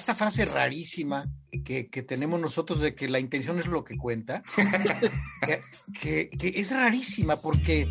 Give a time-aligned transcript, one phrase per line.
[0.00, 1.24] esta frase rarísima
[1.64, 4.42] que, tenemos nosotros de que la intención es lo que cuenta,
[6.00, 7.86] que, es rarísima porque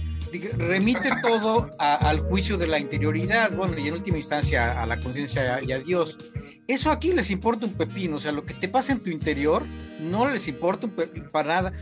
[0.57, 5.59] remite todo al juicio de la interioridad, bueno, y en última instancia a la conciencia
[5.63, 6.17] y a Dios.
[6.67, 9.63] Eso aquí les importa un pepino, o sea, lo que te pasa en tu interior
[9.99, 10.87] no les importa
[11.31, 11.73] para nada.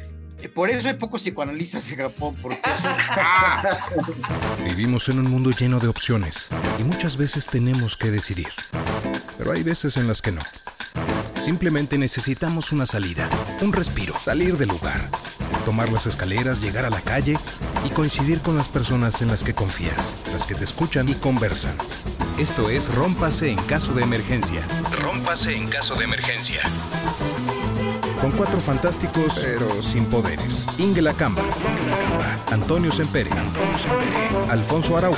[0.53, 2.61] Por eso hay pocos psicoanalistas en Japón, porque
[4.63, 6.49] Vivimos en un mundo lleno de opciones
[6.79, 8.49] y muchas veces tenemos que decidir.
[9.37, 10.41] Pero hay veces en las que no.
[11.35, 13.29] Simplemente necesitamos una salida,
[13.61, 15.09] un respiro, salir del lugar,
[15.65, 17.37] tomar las escaleras, llegar a la calle
[17.85, 21.75] y coincidir con las personas en las que confías, las que te escuchan y conversan.
[22.37, 24.61] Esto es Rómpase en caso de emergencia.
[24.91, 26.61] Rómpase en caso de emergencia
[28.21, 30.67] con cuatro fantásticos pero sin poderes.
[30.77, 31.41] Inge Lacamba,
[32.51, 33.29] Antonio Sempere,
[34.49, 35.17] Alfonso Araujo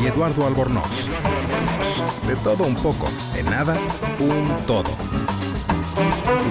[0.00, 1.08] y Eduardo Albornoz.
[2.26, 3.76] De todo un poco, de nada,
[4.18, 4.90] un todo.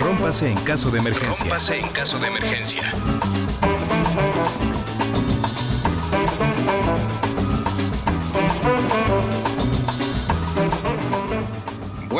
[0.02, 1.46] Rómpase en caso de emergencia.
[1.46, 2.94] Rómpase en caso de emergencia.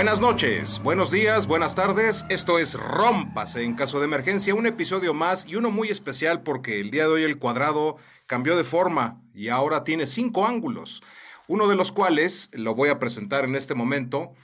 [0.06, 2.28] Buenas noches, buenos días, buenas tardes.
[2.30, 6.80] Esto es Rómpase en caso de emergencia, un episodio más y uno muy especial porque
[6.80, 11.02] el día de hoy el cuadrado cambió de forma y ahora tiene cinco ángulos,
[11.48, 14.36] uno de los cuales lo voy a presentar en este momento.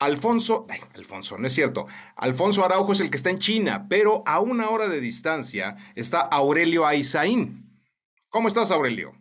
[0.00, 1.86] Alfonso, Alfonso, no es cierto.
[2.14, 6.20] Alfonso Araujo es el que está en China, pero a una hora de distancia está
[6.20, 7.80] Aurelio Aizaín.
[8.28, 9.14] ¿Cómo estás, Aurelio?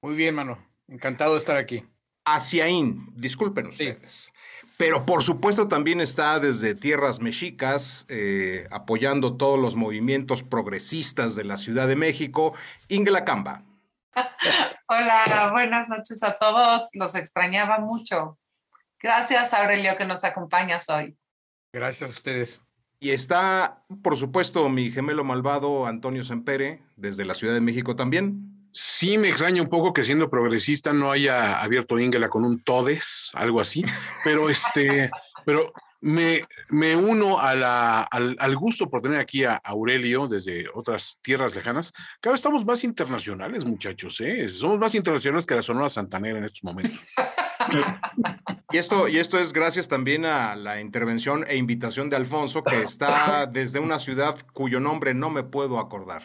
[0.00, 0.64] Muy bien, mano.
[0.86, 1.84] Encantado de estar aquí.
[2.24, 4.32] Asiaín, disculpen ustedes.
[4.82, 11.44] Pero por supuesto también está desde tierras mexicas eh, apoyando todos los movimientos progresistas de
[11.44, 12.52] la Ciudad de México,
[12.88, 13.62] Ingela Camba.
[14.88, 16.88] Hola, buenas noches a todos.
[16.94, 18.40] Los extrañaba mucho.
[19.00, 21.16] Gracias, Aurelio, que nos acompañas hoy.
[21.72, 22.60] Gracias a ustedes.
[22.98, 28.51] Y está, por supuesto, mi gemelo malvado Antonio Sempere, desde la Ciudad de México también.
[28.72, 33.30] Sí me extraña un poco que siendo progresista no haya abierto Ingela con un todes,
[33.34, 33.84] algo así,
[34.24, 35.10] pero este,
[35.44, 35.72] pero
[36.02, 41.54] me, me uno a la, al, gusto por tener aquí a Aurelio desde otras tierras
[41.54, 41.92] lejanas.
[42.22, 44.48] Vez estamos más internacionales, muchachos, ¿eh?
[44.48, 47.06] Somos más internacionales que la Sonora Santanera en estos momentos.
[48.72, 52.82] Y esto, y esto es gracias también a la intervención e invitación de Alfonso, que
[52.82, 56.22] está desde una ciudad cuyo nombre no me puedo acordar.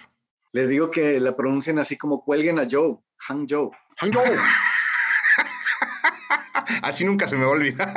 [0.52, 3.72] Les digo que la pronuncian así como cuelguen a Joe, Hangzhou.
[3.98, 4.26] Hangzhou.
[6.84, 7.94] así nunca se me va a olvidar.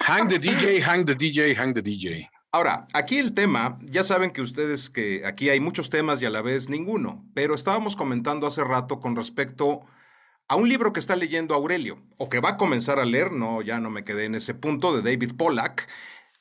[0.00, 2.28] hang the DJ, hang the DJ, hang the DJ.
[2.52, 6.30] Ahora, aquí el tema, ya saben que ustedes que aquí hay muchos temas y a
[6.30, 9.84] la vez ninguno, pero estábamos comentando hace rato con respecto
[10.48, 13.62] a un libro que está leyendo Aurelio, o que va a comenzar a leer, no,
[13.62, 15.88] ya no me quedé en ese punto, de David Pollack,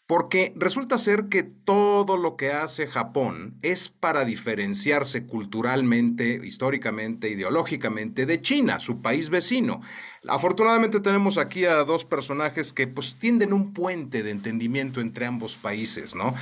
[0.07, 8.27] porque resulta ser que todo lo que hace Japón es para diferenciarse culturalmente, históricamente, ideológicamente
[8.27, 9.81] de China, su país vecino.
[10.27, 15.57] Afortunadamente tenemos aquí a dos personajes que pues tienden un puente de entendimiento entre ambos
[15.57, 16.35] países, ¿no?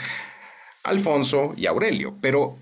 [0.84, 2.18] Alfonso y Aurelio.
[2.19, 2.57] Pero,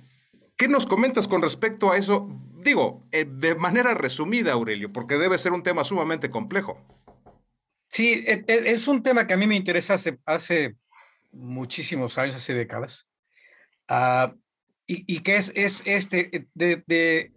[0.55, 2.29] ¿qué nos comentas con respecto a eso?
[2.63, 6.77] Digo, eh, de manera resumida, Aurelio, porque debe ser un tema sumamente complejo.
[7.87, 10.77] Sí, e, e, es un tema que a mí me interesa hace, hace
[11.31, 13.07] muchísimos años, hace décadas,
[13.89, 14.33] uh,
[14.87, 17.31] y, y, que es, es este, eh, de, de,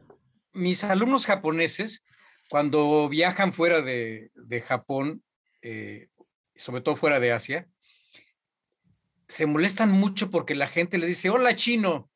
[0.53, 2.05] mis alumnos japoneses,
[2.49, 5.23] cuando viajan fuera de, de Japón,
[5.63, 6.09] eh,
[6.55, 7.69] sobre todo fuera de Asia,
[9.29, 12.11] se molestan mucho porque la gente les dice, hola chino,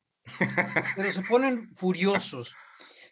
[0.95, 2.55] pero se ponen furiosos.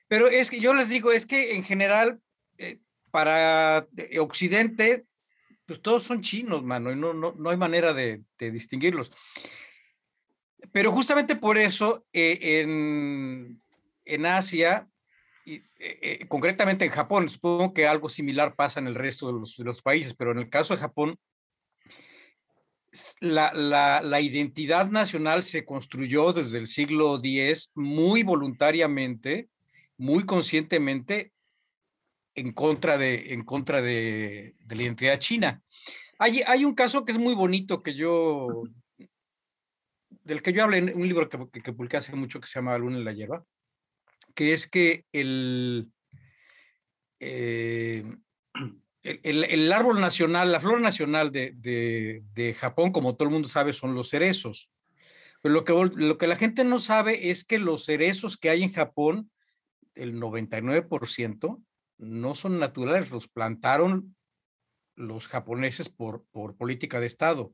[0.07, 2.22] Pero es que yo les digo, es que en general,
[2.57, 2.79] eh,
[3.11, 3.88] para
[4.19, 5.03] Occidente,
[5.67, 9.11] pues todos son chinos, mano, y no, no, no hay manera de, distinguirlos.
[10.72, 13.61] Pero justamente por eso eh, en,
[14.05, 14.88] en, Asia,
[15.45, 15.63] y, eh,
[16.01, 19.66] eh, concretamente en Japón, supongo que algo similar pasa en el resto de los, de
[19.66, 21.19] los países, pero en el caso de Japón,
[23.20, 29.49] la, la, la, identidad nacional se construyó desde el siglo X muy voluntariamente,
[29.97, 31.34] muy conscientemente
[32.37, 35.61] en contra de, en contra de, la identidad china.
[36.19, 38.63] Hay, hay, un caso que es muy bonito que yo,
[40.23, 42.78] del que yo hablé en un libro que, que, publiqué hace mucho que se llama
[42.78, 43.43] Luna en la hierba,
[44.35, 45.91] que es que el,
[47.19, 48.05] eh,
[49.01, 53.49] el, el, árbol nacional, la flor nacional de, de, de, Japón, como todo el mundo
[53.49, 54.69] sabe, son los cerezos.
[55.41, 58.61] Pero lo que, lo que la gente no sabe es que los cerezos que hay
[58.61, 59.31] en Japón,
[59.95, 61.63] el 99%,
[61.97, 64.16] no son naturales, los plantaron
[64.96, 67.53] los japoneses por, por política de Estado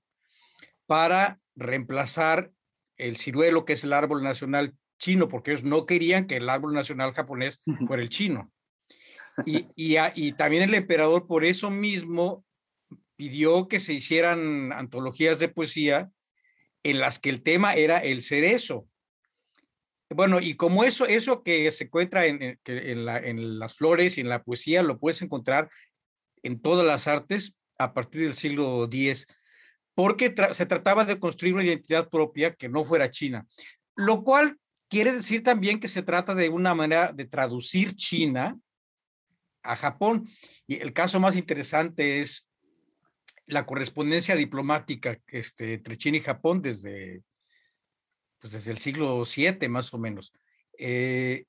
[0.85, 2.51] para reemplazar
[2.97, 6.73] el ciruelo, que es el árbol nacional chino, porque ellos no querían que el árbol
[6.73, 8.51] nacional japonés fuera el chino.
[9.45, 12.45] Y, y, y también el emperador por eso mismo
[13.15, 16.11] pidió que se hicieran antologías de poesía
[16.83, 18.87] en las que el tema era el cerezo.
[20.15, 24.21] Bueno, y como eso, eso que se encuentra en, en, la, en las flores y
[24.21, 25.69] en la poesía, lo puedes encontrar
[26.43, 29.27] en todas las artes a partir del siglo X,
[29.95, 33.45] porque se trataba de construir una identidad propia que no fuera china,
[33.95, 34.57] lo cual
[34.89, 38.57] quiere decir también que se trata de una manera de traducir China
[39.63, 40.27] a Japón.
[40.67, 42.49] Y el caso más interesante es
[43.47, 47.23] la correspondencia diplomática este, entre China y Japón desde,
[48.43, 50.33] pues desde el siglo VII más o menos,
[50.77, 51.45] eh,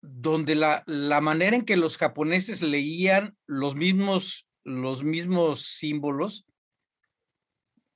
[0.00, 6.46] donde la, la, manera en que los japoneses leían los mismos, los mismos símbolos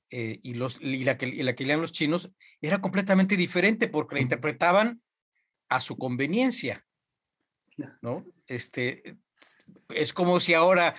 [0.09, 2.29] eh, y, los, y, la que, y la que leían los chinos
[2.59, 5.01] era completamente diferente porque la interpretaban
[5.69, 6.85] a su conveniencia,
[8.01, 8.25] ¿no?
[8.47, 9.15] Este,
[9.95, 10.93] es como si ahora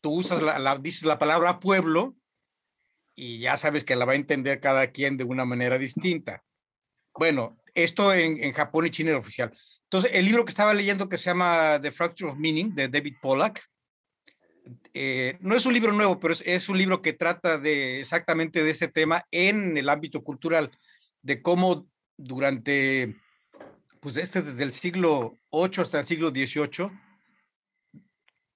[0.00, 2.14] tú usas la, dices la palabra pueblo
[3.14, 6.42] y ya sabes que la va a entender cada quien de una manera distinta.
[7.14, 9.56] Bueno, esto en, en Japón y China era oficial.
[9.84, 13.16] Entonces, el libro que estaba leyendo que se llama The Fracture of Meaning de David
[13.20, 13.62] Pollack,
[14.94, 18.62] eh, no es un libro nuevo, pero es, es, un libro que trata de exactamente
[18.62, 20.70] de ese tema en el ámbito cultural,
[21.20, 21.86] de cómo
[22.16, 23.16] durante,
[24.00, 26.90] pues este desde el siglo VIII hasta el siglo XVIII,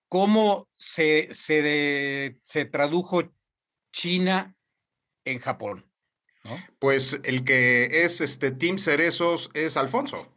[0.08, 3.32] cómo se, se, se tradujo
[3.92, 4.56] China
[5.24, 5.90] en Japón.
[6.44, 6.56] ¿no?
[6.78, 10.32] Pues el que es este Team Cerezos es Alfonso.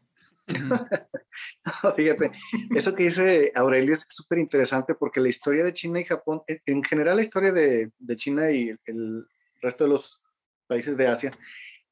[1.96, 2.32] fíjate,
[2.76, 6.84] eso que dice Aurelio es súper interesante porque la historia de China y Japón, en
[6.84, 9.28] general la historia de, de China y el
[9.62, 10.24] resto de los
[10.68, 11.38] países de Asia,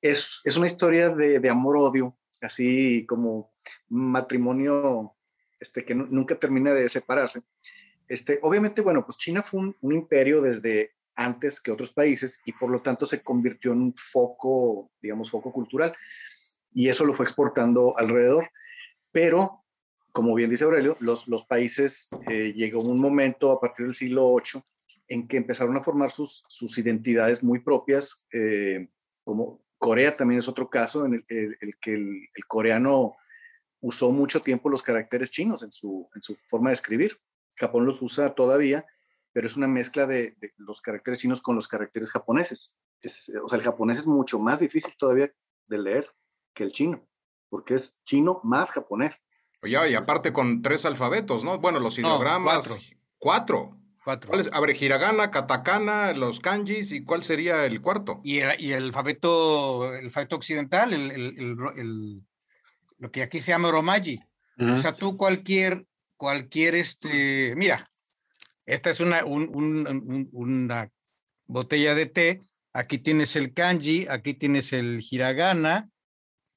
[0.01, 3.53] es, es una historia de, de amor-odio, así como
[3.89, 5.15] matrimonio
[5.59, 7.41] este, que nunca termina de separarse.
[8.07, 12.53] Este, obviamente, bueno, pues China fue un, un, imperio desde antes que otros países y
[12.53, 15.93] por lo tanto se convirtió en un foco, digamos, foco cultural
[16.73, 18.49] y eso lo fue exportando alrededor.
[19.11, 19.65] Pero,
[20.11, 24.35] como bien dice Aurelio, los, los países eh, llegó un momento a partir del siglo
[24.35, 24.61] VIII
[25.09, 28.87] en que empezaron a formar sus, sus identidades muy propias, eh,
[29.23, 33.15] como Corea también es otro caso en el, el, el que el, el coreano
[33.79, 37.17] usó mucho tiempo los caracteres chinos en su, en su forma de escribir.
[37.55, 38.85] Japón los usa todavía,
[39.37, 42.75] pero es una mezcla de, de los caracteres chinos con los caracteres japoneses.
[43.03, 45.31] Es, o sea, el japonés es mucho más difícil todavía
[45.67, 46.09] de leer
[46.55, 47.07] que el chino,
[47.47, 49.13] porque es chino más japonés.
[49.61, 51.59] Oye, y aparte con tres alfabetos, ¿no?
[51.59, 52.67] Bueno, los ideogramas.
[52.67, 53.77] No, cuatro.
[54.03, 54.29] Cuatro.
[54.29, 54.49] ¿Cuál es?
[54.51, 58.21] A ver, hiragana, katakana, los kanjis, ¿y cuál sería el cuarto?
[58.23, 62.27] Y el, y el alfabeto, el alfabeto occidental, el, el, el,
[62.97, 64.19] lo que aquí se llama Romaji.
[64.57, 64.73] Uh -huh.
[64.73, 65.85] O sea, tú cualquier,
[66.15, 67.87] cualquier, este, mira,
[68.67, 70.91] esta es una, un, un, una
[71.47, 72.41] botella de té,
[72.73, 75.89] aquí tienes el kanji, aquí tienes el hiragana,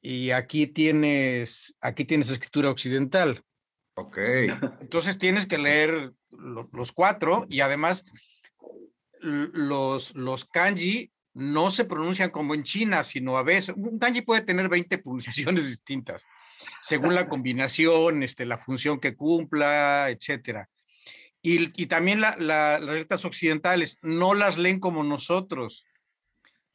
[0.03, 3.43] y aquí tienes, aquí tienes escritura occidental.
[3.95, 4.19] Ok.
[4.81, 8.05] Entonces tienes que leer lo, los cuatro y además
[9.23, 14.41] los, los kanji no se pronuncian como en China, sino a veces, un kanji puede
[14.41, 16.25] tener 20 pronunciaciones distintas,
[16.81, 20.69] según la combinación, este, la función que cumpla, etcétera.
[21.43, 25.85] Y, y también la, la, las letras occidentales no las leen como nosotros.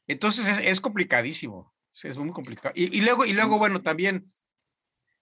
[0.07, 1.74] Entonces es, es complicadísimo.
[2.03, 2.74] Es muy complicado.
[2.75, 4.25] Y, y, luego, y luego, bueno, también,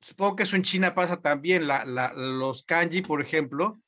[0.01, 1.67] supongo que eso en China pasa también.
[1.67, 3.81] La, la, los kanji, por ejemplo,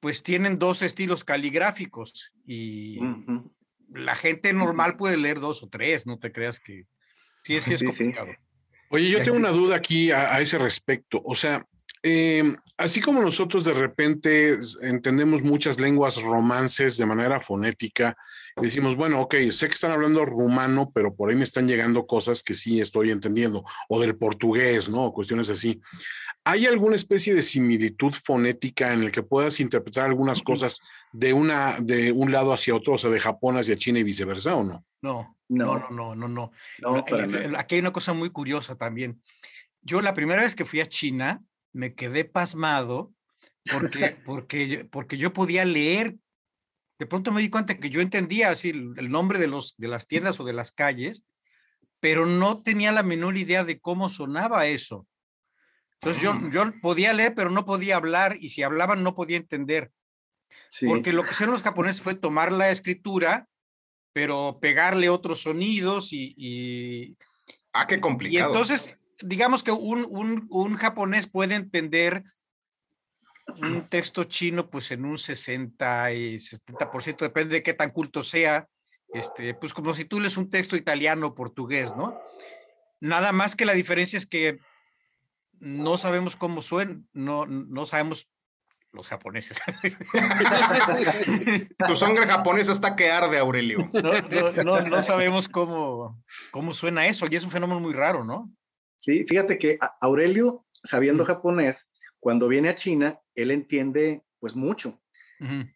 [0.00, 3.52] pues tienen dos estilos caligráficos y uh -huh.
[3.94, 6.86] la gente normal puede leer dos o tres, no te creas que...
[7.42, 8.28] Sí, sí, es sí, complicado.
[8.32, 8.38] Sí.
[8.90, 11.22] Oye, yo tengo una duda aquí a, a ese respecto.
[11.24, 11.66] O sea,
[12.02, 18.16] eh, así como nosotros de repente entendemos muchas lenguas romances de manera fonética,
[18.56, 22.42] decimos, bueno, ok, sé que están hablando rumano, pero por ahí me están llegando cosas
[22.42, 25.12] que sí estoy entendiendo, o del portugués, ¿no?
[25.12, 25.80] Cuestiones así.
[26.44, 30.80] ¿Hay alguna especie de similitud fonética en el que puedas interpretar algunas cosas
[31.12, 34.54] de, una, de un lado hacia otro, o sea, de Japón hacia China y viceversa,
[34.54, 34.84] o no?
[35.00, 36.28] No, no, no, no, no.
[36.28, 36.52] no.
[36.80, 37.04] no,
[37.48, 39.22] no aquí hay una cosa muy curiosa también.
[39.80, 41.42] Yo la primera vez que fui a China,
[41.74, 43.12] me quedé pasmado
[43.70, 46.16] porque, porque, porque yo podía leer.
[46.98, 50.06] De pronto me di cuenta que yo entendía así el nombre de, los, de las
[50.06, 51.24] tiendas o de las calles,
[52.00, 55.06] pero no tenía la menor idea de cómo sonaba eso.
[55.94, 59.90] Entonces yo, yo podía leer, pero no podía hablar, y si hablaban no podía entender.
[60.86, 63.48] Porque lo que hicieron los japoneses fue tomar la escritura,
[64.12, 67.16] pero pegarle otros sonidos y...
[67.72, 68.50] ah, qué complicado.
[68.50, 72.24] Y entonces, digamos que un, un, un japonés puede entender
[73.46, 78.68] un texto chino, pues en un 60 y 70%, depende de qué tan culto sea,
[79.12, 82.18] este, pues como si tú lees un texto italiano o portugués, ¿no?
[83.00, 84.58] Nada más que la diferencia es que
[85.60, 88.28] no sabemos cómo suena, no, no sabemos
[88.92, 89.60] los japoneses.
[91.86, 93.90] tu sangre japonesa está que arde, Aurelio.
[94.64, 98.50] No, no, sabemos cómo, cómo suena eso y es un fenómeno muy raro, ¿no?
[98.96, 101.78] Sí, fíjate que Aurelio, sabiendo japonés,
[102.20, 105.00] cuando viene a China, él entiende pues mucho.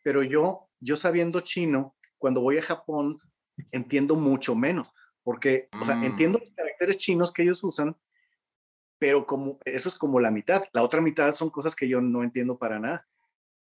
[0.02, 3.20] Pero yo, yo sabiendo chino, cuando voy a Japón,
[3.72, 6.04] entiendo mucho menos, porque, o sea, mm.
[6.04, 7.96] entiendo los caracteres chinos que ellos usan,
[8.98, 10.64] pero como eso es como la mitad.
[10.72, 13.06] La otra mitad son cosas que yo no entiendo para nada.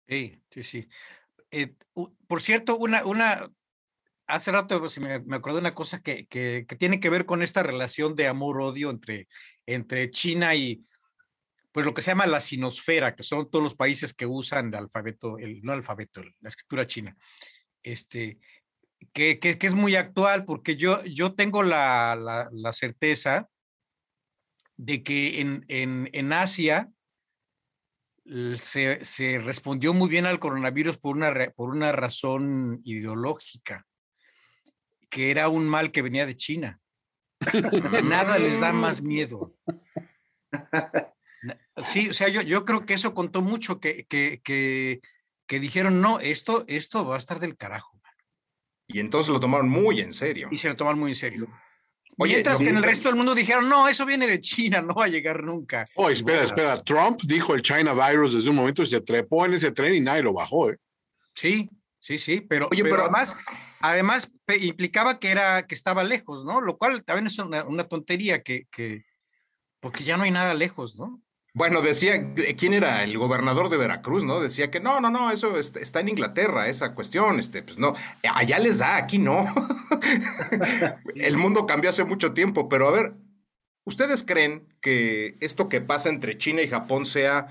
[0.06, 0.88] Sí, sí, sí.
[1.50, 1.74] Eh,
[2.26, 3.50] por cierto, una, una,
[4.26, 7.62] hace rato pues, me, acuerdo de una cosa que, que, tiene que ver con esta
[7.62, 9.28] relación de amor-odio entre,
[9.66, 10.82] entre China y,
[11.72, 14.76] pues lo que se llama la sinosfera, que son todos los países que usan el
[14.76, 17.16] alfabeto, el, no alfabeto, la escritura china,
[17.82, 18.38] este,
[19.12, 23.48] que, que, que es muy actual porque yo, yo tengo la, la, la certeza
[24.76, 26.90] de que en, en, en Asia
[28.58, 33.86] se, se, respondió muy bien al coronavirus por una, por una razón ideológica,
[35.08, 36.80] que era un mal que venía de China.
[38.04, 39.54] Nada les da más miedo.
[41.78, 45.00] Sí, o sea, yo, yo creo que eso contó mucho, que, que, que,
[45.46, 47.96] que dijeron, no, esto, esto va a estar del carajo.
[48.88, 50.48] Y entonces lo tomaron muy en serio.
[50.50, 51.48] Y se lo tomaron muy en serio.
[52.18, 54.94] Oye, Mientras que en el resto del mundo dijeron, no, eso viene de China, no
[54.94, 55.84] va a llegar nunca.
[55.96, 56.78] Oh, espera, espera.
[56.80, 60.22] Trump dijo el China virus desde un momento, se trepó en ese tren y nadie
[60.22, 60.78] lo bajó, ¿eh?
[61.34, 61.68] Sí,
[62.06, 63.36] sí, sí, pero, Oye, pero, además,
[63.80, 66.60] además implicaba que era, que estaba lejos, ¿no?
[66.60, 69.04] Lo cual también es una, una tontería que, que,
[69.80, 71.20] porque ya no hay nada lejos, ¿no?
[71.52, 73.02] Bueno, decía, ¿quién era?
[73.02, 74.40] El gobernador de Veracruz, ¿no?
[74.40, 77.94] Decía que no, no, no, eso está en Inglaterra, esa cuestión, este, pues no,
[78.34, 79.44] allá les da, aquí no.
[81.16, 83.14] El mundo cambió hace mucho tiempo, pero a ver,
[83.84, 87.48] ¿ustedes creen que esto que pasa entre China y Japón sea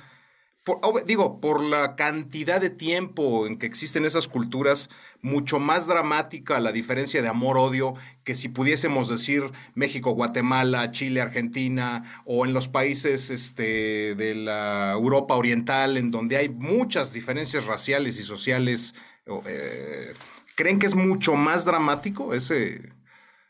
[1.06, 4.90] digo, por la cantidad de tiempo en que existen esas culturas,
[5.22, 7.94] mucho más dramática la diferencia de amor-odio
[8.24, 9.44] que si pudiésemos decir
[9.76, 16.38] México, Guatemala, Chile, Argentina, o en los países este, de la Europa Oriental, en donde
[16.38, 18.96] hay muchas diferencias raciales y sociales.
[19.28, 20.14] Eh,
[20.56, 22.82] ¿Creen que es mucho más dramático ese?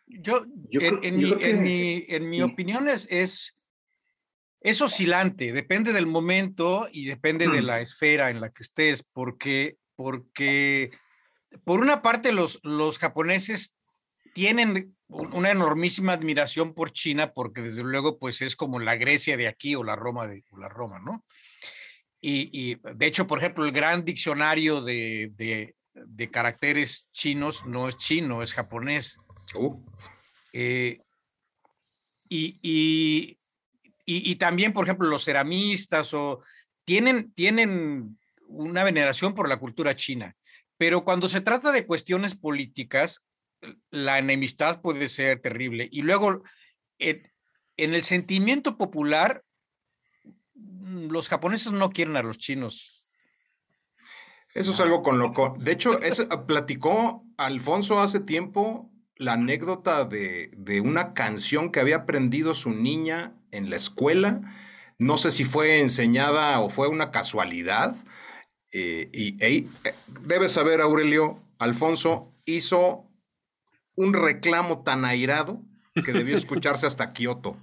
[0.08, 3.55] Yo, en, mi, en, mi, opinión es es
[4.82, 10.90] oscilante, depende del momento y depende de la esfera en la que estés, porque, porque
[11.64, 13.76] por una parte los, los japoneses
[14.34, 19.48] tienen una enormísima admiración por China, porque desde luego pues es como la Grecia de
[19.48, 21.24] aquí o la Roma de la Roma, ¿no?
[22.28, 25.32] Y, de hecho, por ejemplo, el gran diccionario de,
[25.94, 29.20] de, caracteres chinos no es chino, es japonés.
[29.54, 29.80] Uh.
[30.52, 30.98] Eh,
[32.28, 33.38] y, y,
[34.06, 36.42] y, también, por ejemplo, los ceramistas o
[36.84, 40.36] tienen, tienen una veneración por la cultura china,
[40.78, 43.24] pero cuando se trata de cuestiones políticas,
[43.90, 45.90] la enemistad puede ser terrible.
[45.92, 46.44] Y luego,
[47.00, 47.24] en,
[47.78, 49.44] el sentimiento popular,
[50.54, 53.08] mm, los japoneses no quieren a los chinos.
[54.54, 60.06] Eso es algo con lo que, de hecho, es, platicó Alfonso hace tiempo la anécdota
[60.06, 64.42] de, de, una canción que había aprendido su niña en la escuela.
[64.98, 67.96] No sé si fue enseñada o fue una casualidad.
[68.74, 69.68] Eh, y eh,
[70.26, 73.10] debes saber, Aurelio, Alfonso hizo
[73.96, 75.62] un reclamo tan airado
[75.94, 77.58] que debió escucharse hasta Kioto.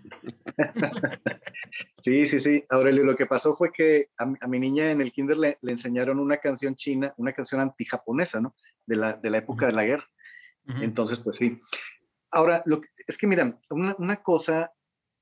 [2.03, 2.65] Sí, sí, sí.
[2.71, 6.39] Aurelio, lo que pasó fue que a, mi niña en el kinder le, enseñaron una
[6.39, 8.57] canción china, una canción antijaponesa, ¿no?
[8.87, 10.09] De la, de la época de la guerra.
[10.67, 11.61] Entonces, pues sí.
[12.31, 14.73] Ahora, lo es que mira, una, una, cosa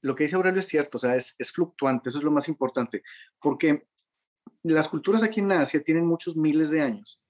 [0.02, 3.02] lo que dice Aurelio es cierto, o sea, es, fluctuante, eso es lo más importante,
[3.40, 3.86] porque
[4.62, 7.22] las culturas aquí en Asia tienen muchos miles de años.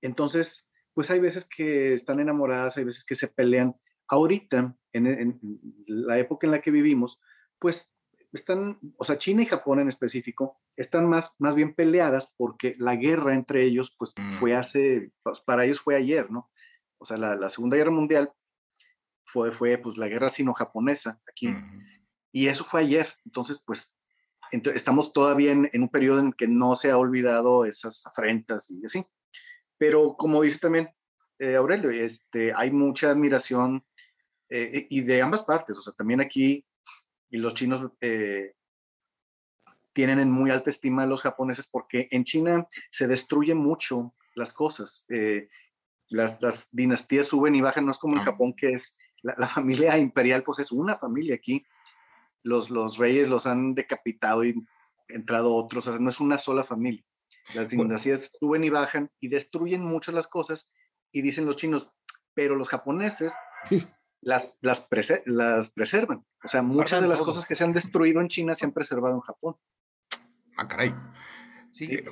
[0.00, 3.74] Entonces, pues hay veces que están enamoradas, hay veces que se pelean.
[4.08, 5.40] Ahorita, en,
[5.86, 7.20] la época en la que vivimos,
[7.58, 7.96] pues
[8.32, 12.96] están, o sea, China y Japón en específico, están más, más bien peleadas porque la
[12.96, 14.32] guerra entre ellos, pues mm.
[14.34, 16.50] fue hace, pues, para ellos fue ayer, ¿no?
[17.04, 18.32] O sea, la, Segunda Guerra Mundial
[19.26, 21.54] fue, fue pues la guerra sino-japonesa aquí.
[22.32, 23.12] Y eso fue ayer.
[23.26, 23.94] Entonces, pues,
[24.50, 29.04] estamos todavía en, un periodo en que no se ha olvidado esas afrentas y así.
[29.76, 30.88] Pero como dice también
[31.38, 33.84] eh, Aurelio, este, hay mucha admiración
[34.48, 36.64] eh, y de ambas partes, o sea, también aquí
[37.28, 38.54] y los chinos eh,
[39.92, 44.54] tienen en muy alta estima a los japoneses porque en China se destruyen mucho las
[44.54, 45.04] cosas.
[46.08, 49.48] Las, las, dinastías suben y bajan, no es como en Japón que es la, la,
[49.48, 51.64] familia imperial, pues es una familia aquí.
[52.42, 54.54] Los, los reyes los han decapitado y
[55.08, 57.04] entrado otros, o sea, no es una sola familia.
[57.54, 60.70] Las dinastías suben y bajan y destruyen mucho las cosas
[61.12, 61.92] y dicen los chinos,
[62.32, 63.34] pero los japoneses
[64.20, 64.88] las, las,
[65.26, 66.24] las preservan.
[66.42, 69.14] O sea, muchas de las cosas que se han destruido en China se han preservado
[69.14, 69.56] en Japón.
[70.56, 70.94] Ah, caray.
[71.72, 71.86] Sí.
[71.86, 72.04] Eh,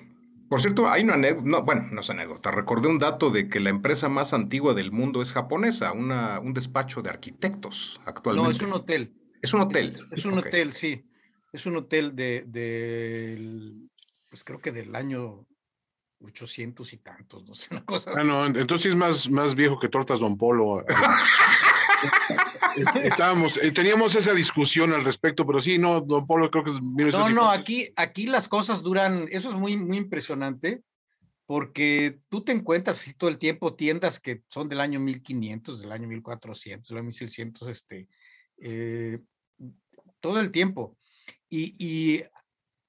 [0.53, 3.59] por cierto, hay una anécdota, no, bueno, no es anécdota, recordé un dato de que
[3.59, 8.51] la empresa más antigua del mundo es japonesa, una, un despacho de arquitectos actualmente.
[8.51, 9.15] No, es un hotel.
[9.41, 10.07] Es un hotel.
[10.11, 11.07] Es un hotel, sí.
[11.55, 13.89] Es un hotel de, de,
[14.29, 15.47] pues creo que del año
[16.21, 19.89] 800 y tantos, no sé, una cosa Ah, no, entonces es más, más viejo que
[19.89, 20.85] Tortas Don Polo.
[22.77, 26.71] Este, estábamos, eh, teníamos esa discusión al respecto, pero sí, no, Don Polo creo que
[26.71, 30.83] es No, no, aquí, aquí las cosas duran, eso es muy, muy impresionante,
[31.47, 35.93] porque tú te encuentras así todo el tiempo tiendas que son del año 1500, del
[35.93, 38.09] año 1400, del año 1600, este,
[38.59, 39.19] eh,
[40.21, 40.97] todo el tiempo.
[41.51, 42.23] Y, y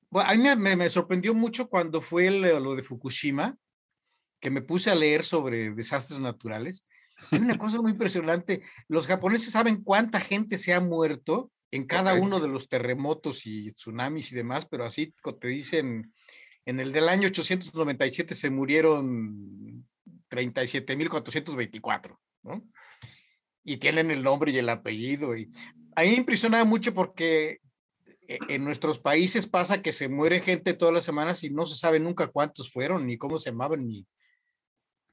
[0.09, 3.57] bueno, a mí me, me, sorprendió mucho cuando fue lo de Fukushima,
[4.39, 6.85] que me puse a leer sobre desastres naturales.
[7.31, 8.61] Hay una cosa muy impresionante.
[8.87, 13.71] Los japoneses saben cuánta gente se ha muerto en cada uno de los terremotos y
[13.71, 16.13] tsunamis y demás, pero así te dicen,
[16.65, 19.83] en el del año 897 se murieron
[20.29, 22.63] 37.424, ¿no?
[23.63, 25.35] Y tienen el nombre y el apellido.
[25.35, 25.49] Y
[25.95, 27.59] a mí me impresiona mucho porque
[28.27, 31.75] e, en nuestros países pasa que se muere gente todas las semanas y no se
[31.75, 34.05] sabe nunca cuántos fueron, ni cómo se llamaban, ni,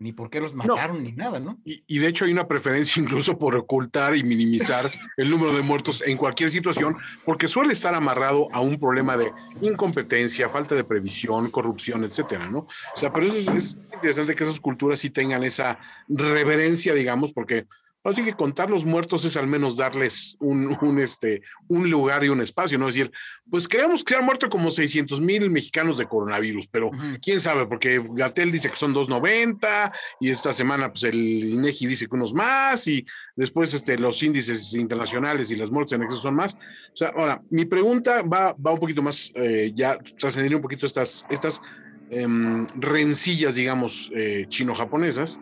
[0.00, 1.02] ni por qué los mataron, no.
[1.02, 1.60] ni nada, ¿no?
[1.62, 5.62] Y, y, de hecho hay una preferencia incluso por ocultar y minimizar el número de
[5.62, 10.84] muertos en cualquier situación, porque suele estar amarrado a un problema de incompetencia, falta de
[10.84, 12.60] previsión, corrupción, etcétera, ¿no?
[12.60, 17.32] O sea, pero eso es, es interesante que esas culturas sí tengan esa reverencia, digamos,
[17.32, 17.66] porque
[18.02, 22.30] Así que contar los muertos es al menos darles un, un, este, un lugar y
[22.30, 22.88] un espacio, ¿no?
[22.88, 23.12] Es decir,
[23.50, 27.18] pues creemos que se han muerto como 600 mil mexicanos de coronavirus, pero uh -huh.
[27.20, 32.06] quién sabe, porque Gatel dice que son 290 y esta semana pues el INEGI dice
[32.06, 33.04] que unos más y
[33.36, 36.54] después este, los índices internacionales y las muertes en exceso son más.
[36.54, 40.86] O sea, ahora, mi pregunta va, va un poquito más, eh, ya trascendería un poquito
[40.86, 41.60] estas, estas
[42.10, 42.26] eh,
[42.76, 45.38] rencillas, digamos, eh, chino-japonesas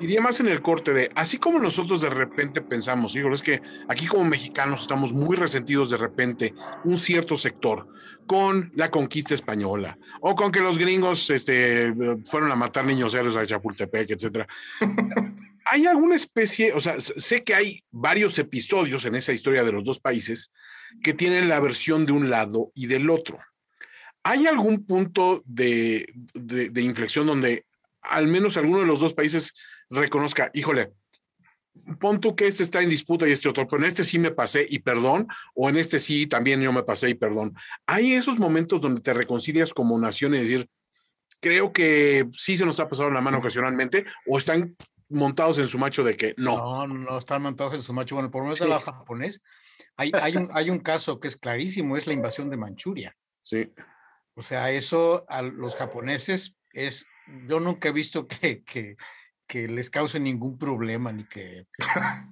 [0.00, 3.60] iría más en el corte de, así como nosotros de repente pensamos, híjole, es que
[3.88, 6.54] aquí como mexicanos estamos muy resentidos de repente
[6.84, 7.88] un cierto sector
[8.26, 11.92] con la conquista española o con que los gringos este,
[12.24, 14.46] fueron a matar niños héroes a Chapultepec, etcétera.
[15.64, 19.84] ¿Hay alguna especie, o sea, sé que hay varios episodios en esa historia de los
[19.84, 20.52] dos países
[21.02, 23.38] que tienen la versión de un lado y del otro?
[24.24, 27.64] ¿Hay algún punto de, de, de inflexión donde
[28.02, 29.52] al menos alguno de los dos países
[29.90, 30.92] reconozca, híjole,
[31.98, 34.30] pon tú que este está en disputa y este otro, pero en este sí me
[34.30, 37.54] pasé y perdón, o en este sí también yo me pasé y perdón.
[37.86, 40.68] Hay esos momentos donde te reconcilias como nación y decir,
[41.40, 44.76] creo que sí se nos ha pasado la mano ocasionalmente, o están
[45.08, 46.86] montados en su macho de que no.
[46.86, 48.14] No, no están montados en su macho.
[48.14, 48.90] Bueno, por lo menos sí.
[48.90, 49.42] japonés,
[49.96, 53.14] hay, hay, un, hay un caso que es clarísimo, es la invasión de Manchuria.
[53.42, 53.70] Sí.
[54.34, 57.06] O sea, eso a los japoneses es
[57.46, 58.96] yo nunca he visto que, que,
[59.46, 61.66] que, les cause ningún problema ni que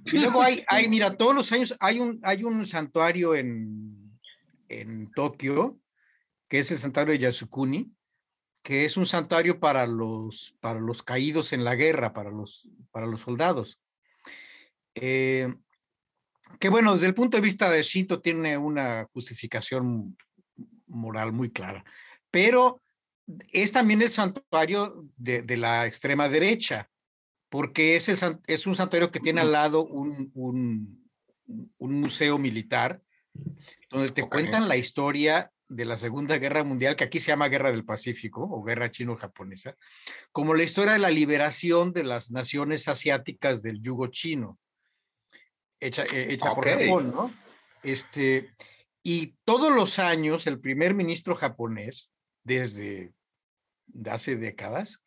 [0.05, 4.18] y luego hay, hay mira todos los años hay un hay un santuario en
[4.68, 5.79] en Tokio
[6.48, 7.92] que es el santuario de Yasukuni
[8.62, 13.07] que es un santuario para los para los caídos en la guerra para los para
[13.07, 13.81] los soldados.
[14.94, 15.55] Eh,
[16.59, 20.16] que bueno desde el punto de vista de Shinto tiene una justificación
[20.88, 21.85] moral muy clara
[22.31, 22.83] pero
[23.53, 26.88] es también el santuario de, de, la extrema derecha,
[27.49, 31.11] porque es, el, es un santuario que tiene al lado un, un,
[31.79, 33.03] un museo militar,
[33.90, 34.43] donde te okay.
[34.43, 38.43] cuentan la historia de la Segunda Guerra Mundial, que aquí se llama Guerra del Pacífico
[38.43, 39.77] o Guerra Chino-Japonesa,
[40.33, 44.59] como la historia de la liberación de las naciones asiáticas del yugo chino,
[45.79, 46.55] hecha, hecha okay.
[46.55, 47.31] por Japón, ¿no?
[47.83, 48.53] Este,
[49.03, 52.11] y todos los años el primer ministro japonés,
[52.45, 53.12] desde
[53.92, 55.03] de hace décadas,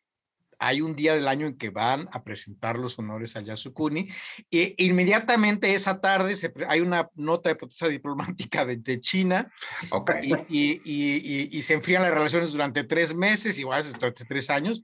[0.58, 4.08] hay un día del año en que van a presentar los honores a Yasukuni
[4.50, 9.52] e inmediatamente esa tarde se, hay una nota de protesta diplomática de, de China
[9.90, 10.32] okay.
[10.48, 14.82] y, y, y, y, se enfrían las relaciones durante tres meses, igual durante tres años,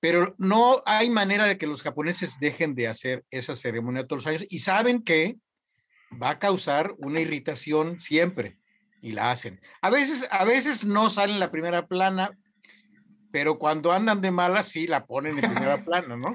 [0.00, 4.26] pero no hay manera de que los japoneses dejen de hacer esa ceremonia todos los
[4.26, 5.36] años y saben que
[6.20, 8.58] va a causar una irritación siempre
[9.02, 9.60] y la hacen.
[9.80, 12.36] A veces, a veces no salen la primera plana,
[13.32, 16.32] pero cuando andan de malas sí la ponen en primera plana, ¿no?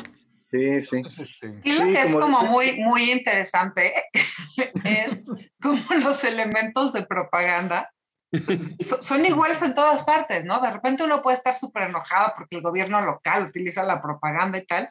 [0.51, 1.01] Sí, sí.
[1.17, 3.93] Este, y lo que es como muy, muy interesante
[4.83, 5.25] es
[5.61, 7.91] como los elementos de propaganda
[8.45, 10.59] pues, son iguales en todas partes, ¿no?
[10.59, 14.65] De repente uno puede estar súper enojado porque el gobierno local utiliza la propaganda y
[14.65, 14.89] tal.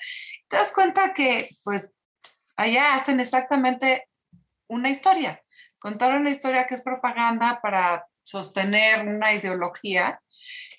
[0.49, 1.91] Te das cuenta que, pues,
[2.57, 4.09] allá hacen exactamente
[4.69, 5.43] una historia.
[5.79, 10.21] Contar una historia que es propaganda para sostener una ideología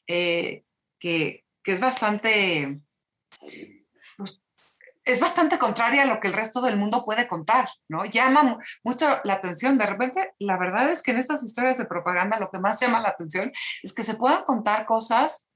[0.07, 0.63] eh,
[0.99, 2.81] que, que, es bastante,
[4.17, 4.43] pues,
[5.05, 8.05] es bastante contraria a lo que el resto del mundo puede contar, ¿no?
[8.05, 9.77] Llama mucho la atención.
[9.77, 12.99] De repente, la verdad es que en estas historias de propaganda lo que más llama
[12.99, 13.51] la atención
[13.83, 15.47] es que se puedan contar cosas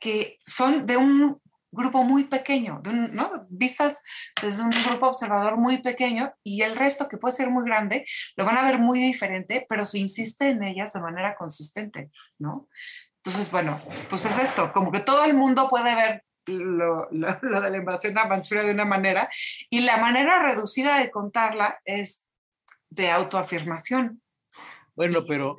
[0.00, 1.40] que son de un
[1.72, 3.46] grupo muy pequeño, ¿no?
[3.48, 4.02] vistas
[4.42, 8.04] desde un grupo observador muy pequeño y el resto, que puede ser muy grande,
[8.36, 12.68] lo van a ver muy diferente, pero se insiste en ellas de manera consistente, ¿no?
[13.22, 13.78] Entonces, bueno,
[14.08, 18.24] pues es esto, como que todo el mundo puede ver lo, de la invasión a
[18.24, 19.28] Manchuria de una manera
[19.68, 22.24] y la manera reducida de contarla es
[22.88, 24.22] de autoafirmación.
[24.94, 25.58] Bueno, pero...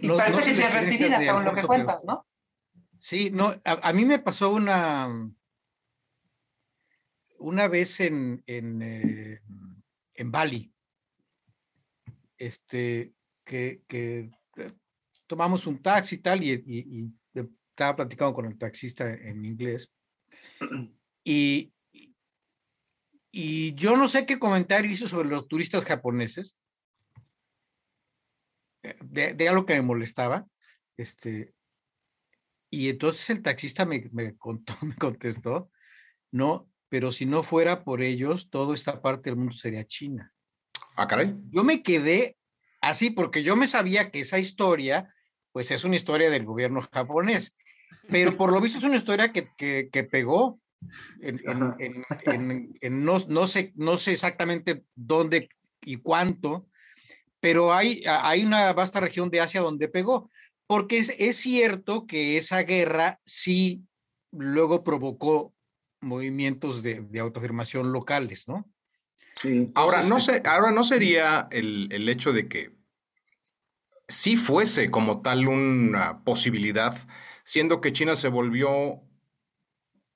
[0.00, 2.26] Y parece que sean recibidas según lo que cuentas, ¿no?
[2.98, 5.08] Sí, no, a, mí me pasó una,
[7.38, 9.40] una vez en, en, eh,
[10.14, 10.72] en Bali,
[12.38, 13.12] este,
[13.44, 14.30] que, que,
[15.32, 17.10] tomamos un taxi y tal, y, y,
[17.70, 19.90] estaba platicando con el taxista en inglés,
[21.24, 21.72] y,
[23.30, 26.58] y yo no sé qué comentario hizo sobre los turistas japoneses,
[28.82, 30.46] eh, de, algo que me molestaba,
[30.98, 31.54] este,
[32.68, 35.70] y entonces el taxista me, me, contó, me contestó,
[36.30, 40.30] no, pero si no fuera por ellos, toda esta parte del mundo sería China.
[40.94, 41.34] Ah, caray.
[41.48, 42.36] Yo me quedé
[42.82, 45.08] así porque yo me sabía que esa historia,
[45.52, 47.54] pues es una historia del gobierno japonés,
[48.10, 50.58] pero por lo visto es una historia que, que, que pegó.
[51.20, 51.40] En,
[51.78, 55.48] en, en, no, no, sé, no sé exactamente dónde
[55.80, 56.66] y cuánto,
[57.38, 60.28] pero hay, hay una vasta región de Asia donde pegó,
[60.66, 63.82] porque es, es cierto que esa guerra sí
[64.32, 65.54] luego provocó
[66.00, 68.68] movimientos de, de autoafirmación locales, ¿no?
[69.34, 69.70] Sí.
[69.74, 72.72] Ahora, no sé, ahora no sería el, el hecho de que
[74.12, 76.94] si fuese como tal una posibilidad,
[77.44, 79.00] siendo que China se volvió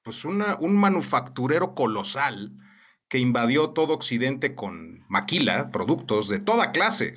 [0.02, 2.52] pues una, un manufacturero colosal
[3.08, 7.14] que invadió todo Occidente con maquila, productos de toda clase.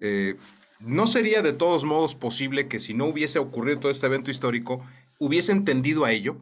[0.00, 0.36] Eh,
[0.80, 4.84] ¿No sería de todos modos posible que si no hubiese ocurrido todo este evento histórico,
[5.18, 6.38] hubiese entendido a ello?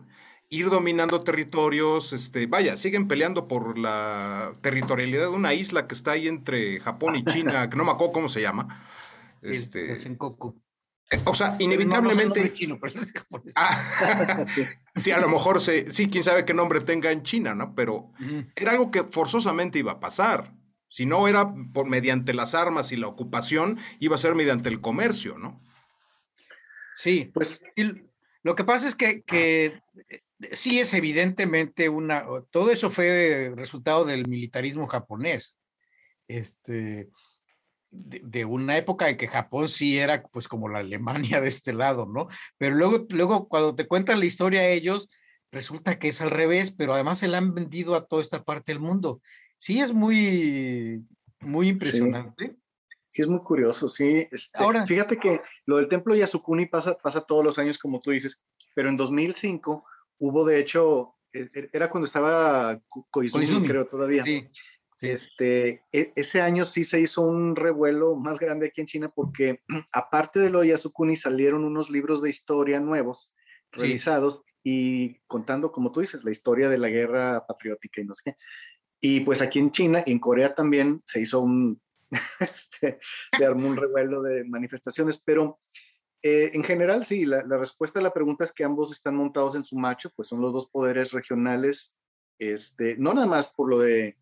[0.48, 6.12] Ir dominando territorios, este, vaya, siguen peleando por la territorialidad de una isla que está
[6.12, 8.82] ahí entre Japón y China, que no me acuerdo cómo se llama.
[9.42, 9.98] Este,
[11.24, 12.52] o sea, inevitablemente.
[13.54, 14.44] Ah,
[14.96, 17.74] sí, a lo mejor sí, quién sabe qué nombre tenga en China, ¿no?
[17.74, 18.12] Pero
[18.54, 20.54] era algo que forzosamente iba a pasar.
[20.86, 24.80] Si no era por mediante las armas y la ocupación, iba a ser mediante el
[24.80, 25.62] comercio, ¿no?
[26.94, 27.60] Sí, pues
[28.42, 29.80] lo que pasa es que, que
[30.52, 32.26] sí es evidentemente una.
[32.50, 35.58] Todo eso fue resultado del militarismo japonés.
[36.26, 37.08] Este
[37.90, 42.06] de, una época en que Japón sí era pues como la Alemania de este lado,
[42.06, 42.28] ¿no?
[42.56, 45.08] Pero luego, luego cuando te cuentan la historia a ellos,
[45.50, 48.72] resulta que es al revés, pero además se la han vendido a toda esta parte
[48.72, 49.20] del mundo.
[49.56, 51.04] Sí, es muy,
[51.40, 52.56] muy impresionante.
[53.10, 53.22] Sí.
[53.22, 54.26] es muy curioso, sí.
[54.30, 58.10] Este, Ahora, fíjate que lo del templo Yasukuni pasa, pasa todos los años, como tú
[58.10, 59.84] dices, pero en 2005
[60.18, 64.24] hubo, de hecho, e, e, era cuando estaba Koizumi, creo todavía.
[64.24, 64.48] Sí.
[65.00, 69.62] Este, e, ese año sí se hizo un revuelo más grande aquí en China porque
[69.92, 73.34] aparte de lo de Yasukuni salieron unos libros de historia nuevos
[73.70, 78.22] realizados y contando, como tú dices, la historia de la guerra patriótica y no sé
[78.24, 78.36] qué.
[79.00, 81.80] Y pues aquí en China y en Corea también se hizo un,
[82.40, 82.98] este,
[83.36, 85.60] se armó un revuelo de manifestaciones, pero
[86.22, 89.54] eh, en general sí, la, la, respuesta a la pregunta es que ambos están montados
[89.54, 91.96] en su macho, pues son los dos poderes regionales,
[92.40, 94.16] este, no nada más por lo de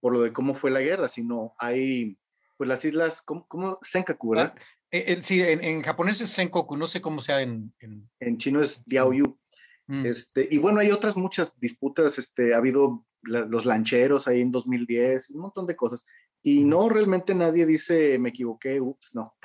[0.00, 2.18] por lo de cómo fue la guerra, sino hay,
[2.56, 4.54] pues las islas, ¿cómo, cómo Senkaku, ¿verdad?
[4.56, 7.74] Ah, eh, sí, en, japonés es Senkoku, no sé cómo sea en...
[8.20, 9.38] En, chino es Diaoyu.
[9.86, 10.06] Mm.
[10.06, 15.30] Este, y bueno, hay otras muchas disputas, este, ha habido los lancheros ahí en 2010,
[15.30, 16.06] un montón de cosas.
[16.42, 19.36] Y no realmente nadie dice, me equivoqué, ups, no.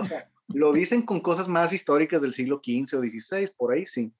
[0.00, 3.86] o sea, lo dicen con cosas más históricas del siglo XV o XVI, por ahí
[3.86, 4.12] sí.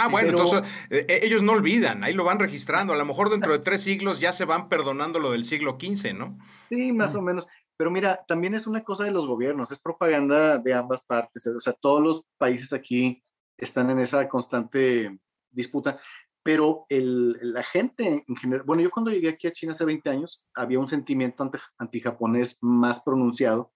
[0.00, 2.92] Ah, bueno, entonces eh, eh, ellos no olvidan, ahí lo van registrando.
[2.94, 6.14] A lo mejor dentro de tres siglos ya se van perdonando lo del siglo XV,
[6.14, 6.38] ¿no?
[6.70, 7.48] Sí, más o menos.
[7.76, 11.46] Pero mira, también es una cosa de los gobiernos, es propaganda de ambas partes.
[11.46, 13.22] O sea, todos los países aquí
[13.58, 15.18] están en esa constante
[15.50, 16.00] disputa.
[16.42, 20.08] Pero el, la gente en general, bueno, yo cuando llegué aquí a China hace 20
[20.08, 23.72] años, había un sentimiento anti-japonés más pronunciado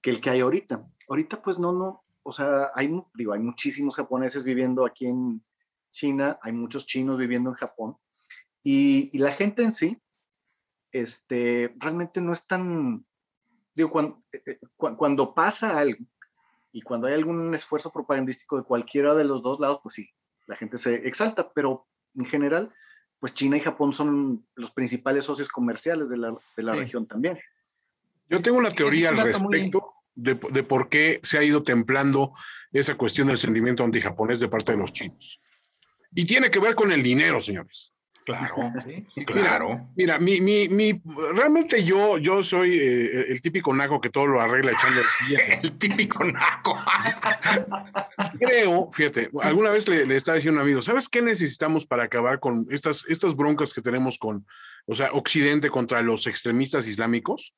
[0.00, 0.86] que el que hay ahorita.
[1.08, 5.44] Ahorita pues no, no, o sea, hay, digo, hay muchísimos japoneses viviendo aquí en
[5.94, 7.96] China, hay muchos chinos viviendo en Japón,
[8.62, 10.02] y, la gente en sí,
[10.90, 13.04] este, realmente no es tan,
[13.74, 16.04] digo, cuando, eh, eh, cuando pasa algo
[16.72, 20.08] y cuando hay algún esfuerzo propagandístico de cualquiera de los dos lados, pues sí,
[20.46, 22.72] la gente se exalta, pero en general,
[23.18, 27.38] pues China y Japón son los principales socios comerciales de la, de la región también.
[28.30, 32.32] Yo tengo una teoría al respecto de, de, por qué se ha ido templando
[32.72, 35.40] esa cuestión del sentimiento antijaponés de parte de los chinos.
[36.14, 37.94] Y tiene que ver con el dinero, señores.
[38.24, 38.72] Claro,
[39.26, 39.90] claro.
[39.96, 41.00] Mira, mi, mi, mi,
[41.34, 45.00] realmente yo, yo soy eh, el típico naco que todo lo arregla echando
[45.62, 46.78] el típico naco.
[48.38, 52.04] Creo, fíjate, alguna vez le, le, estaba diciendo a un amigo, ¿sabes qué necesitamos para
[52.04, 54.46] acabar con estas, estas broncas que tenemos con,
[54.86, 57.54] o sea, Occidente contra los extremistas islámicos?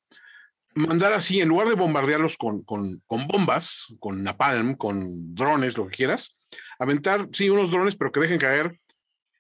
[0.75, 5.87] Mandar así, en lugar de bombardearlos con, con, con bombas, con napalm, con drones, lo
[5.87, 6.37] que quieras,
[6.79, 8.79] aventar, sí, unos drones, pero que dejen caer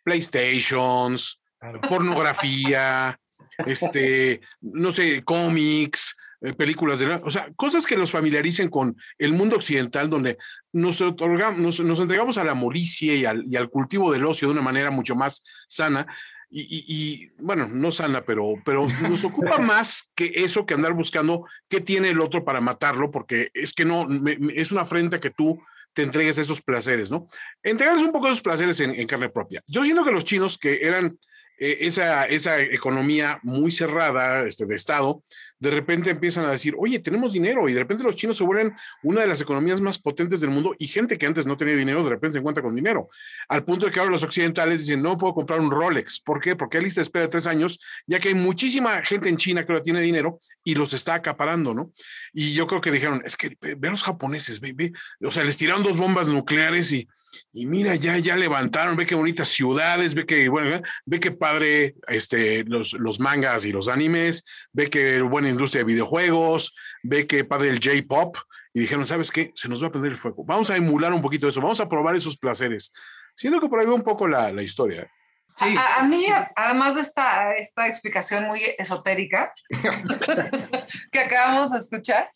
[0.04, 1.40] PlayStations,
[1.88, 3.18] pornografía,
[3.66, 9.32] este, no sé, cómics, eh, películas de, o sea, cosas que nos familiaricen con el
[9.32, 10.36] mundo occidental, donde
[10.72, 14.52] nos, otorgamos, nos, entregamos a la molicie y al, y al, cultivo del ocio de
[14.52, 16.06] una manera mucho más sana.
[16.48, 21.46] Y, y, bueno, no sana, pero, pero nos ocupa más que eso que andar buscando
[21.68, 24.06] qué tiene el otro para matarlo, porque es que no,
[24.54, 25.60] es una afrenta que tú
[25.96, 27.26] te entregues esos placeres, ¿no?
[27.62, 29.62] Entregarles un poco esos placeres en, carne propia.
[29.66, 31.18] Yo siento que los chinos, que eran
[31.58, 35.24] eh, esa, esa economía muy cerrada este, de Estado,
[35.58, 38.74] de repente empiezan a decir, oye, tenemos dinero y de repente los chinos se vuelven
[39.02, 42.02] una de las economías más potentes del mundo y gente que antes no tenía dinero
[42.04, 43.08] de repente se encuentra con dinero.
[43.48, 46.20] Al punto de que ahora los occidentales dicen, no puedo comprar un Rolex.
[46.20, 46.56] ¿Por qué?
[46.56, 49.64] Porque hay lista de espera de tres años, ya que hay muchísima gente en China
[49.64, 51.92] que ahora tiene dinero y los está acaparando, ¿no?
[52.32, 54.92] Y yo creo que dijeron, es que ve, a los japoneses, ve, ve,
[55.22, 57.08] o sea, les tiraron dos bombas nucleares y
[57.52, 61.94] y mira, ya, ya levantaron, ve qué bonitas ciudades, ve que, bueno, ve que padre
[62.08, 67.44] este, los, los mangas y los animes, ve que buena industria de videojuegos, ve que
[67.44, 68.36] padre el J-pop,
[68.72, 69.52] y dijeron, ¿sabes qué?
[69.54, 70.44] Se nos va a prender el fuego.
[70.44, 72.92] Vamos a emular un poquito eso, vamos a probar esos placeres.
[73.34, 75.10] Siento que por ahí va un poco la, la historia.
[75.56, 75.74] Sí.
[75.96, 79.54] A, mí, además de esta, esta explicación muy esotérica
[81.12, 82.30] que acabamos de escuchar,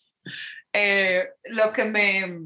[0.73, 2.39] eh, lo que me,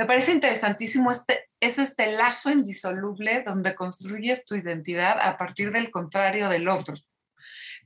[0.00, 5.90] me parece interesantísimo este, es este lazo indisoluble donde construyes tu identidad a partir del
[5.90, 6.94] contrario del otro.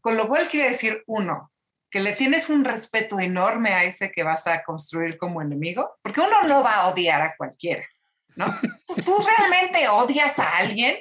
[0.00, 1.50] Con lo cual quiere decir, uno,
[1.90, 6.20] que le tienes un respeto enorme a ese que vas a construir como enemigo, porque
[6.20, 7.84] uno no va a odiar a cualquiera,
[8.36, 8.46] ¿no?
[9.04, 10.96] Tú realmente odias a alguien,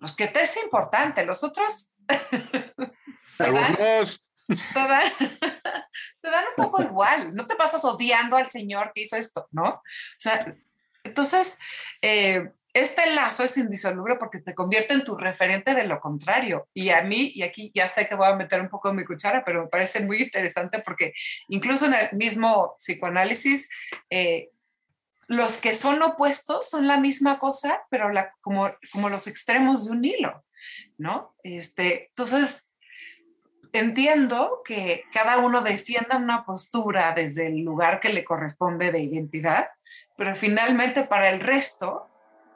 [0.00, 1.92] pues que te es importante, los otros...
[4.48, 5.12] Te dan,
[6.22, 9.64] te dan, un poco igual, no te pasas odiando al señor que hizo esto, ¿no?
[9.64, 9.82] O
[10.18, 10.56] sea,
[11.04, 11.58] entonces,
[12.02, 16.68] eh, este lazo es indisoluble porque te convierte en tu referente de lo contrario.
[16.74, 19.44] Y a mí, y aquí ya sé que voy a meter un poco mi cuchara,
[19.44, 21.12] pero me parece muy interesante porque
[21.48, 23.68] incluso en el mismo psicoanálisis,
[24.10, 24.50] eh,
[25.28, 29.92] los que son opuestos son la misma cosa, pero la, como, como los extremos de
[29.92, 30.44] un hilo,
[30.96, 31.34] ¿no?
[31.42, 32.70] Este, entonces,
[33.72, 39.68] entiendo que cada uno defienda una postura desde el lugar que le corresponde de identidad,
[40.16, 42.08] pero finalmente para el resto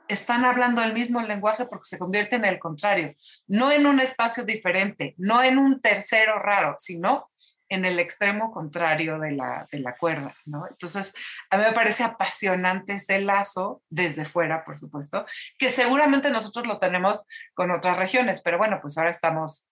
[0.09, 3.14] están hablando el mismo lenguaje porque se convierte en el contrario,
[3.46, 7.31] no en un espacio diferente, no en un tercero raro, sino
[7.68, 10.66] en el extremo contrario de la, de la cuerda, ¿no?
[10.66, 11.14] Entonces,
[11.48, 15.25] a mí me parece apasionante ese lazo desde fuera, por supuesto,
[15.57, 19.64] que seguramente nosotros lo tenemos con otras regiones, pero bueno, pues ahora estamos,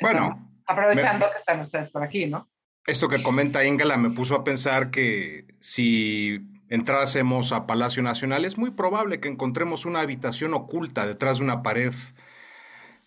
[0.00, 2.48] bueno, aprovechando que están ustedes por aquí, ¿no?
[2.86, 8.58] Esto que comenta Ingela me puso a pensar que si entrásemos a Palacio Nacional, es
[8.58, 11.92] muy probable que encontremos una habitación oculta detrás de una pared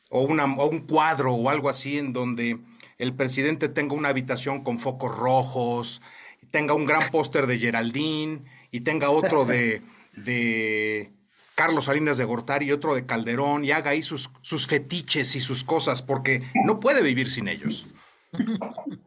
[0.09, 2.59] o, una, un cuadro o algo así en donde
[2.97, 6.01] el presidente tenga una habitación con focos rojos,
[6.49, 9.81] tenga un gran póster de Geraldine y tenga otro de,
[10.15, 11.11] de
[11.57, 15.39] Carlos Salinas de Gortari y otro de Calderón y haga ahí sus, sus fetiches y
[15.39, 17.87] sus cosas porque no puede vivir sin ellos.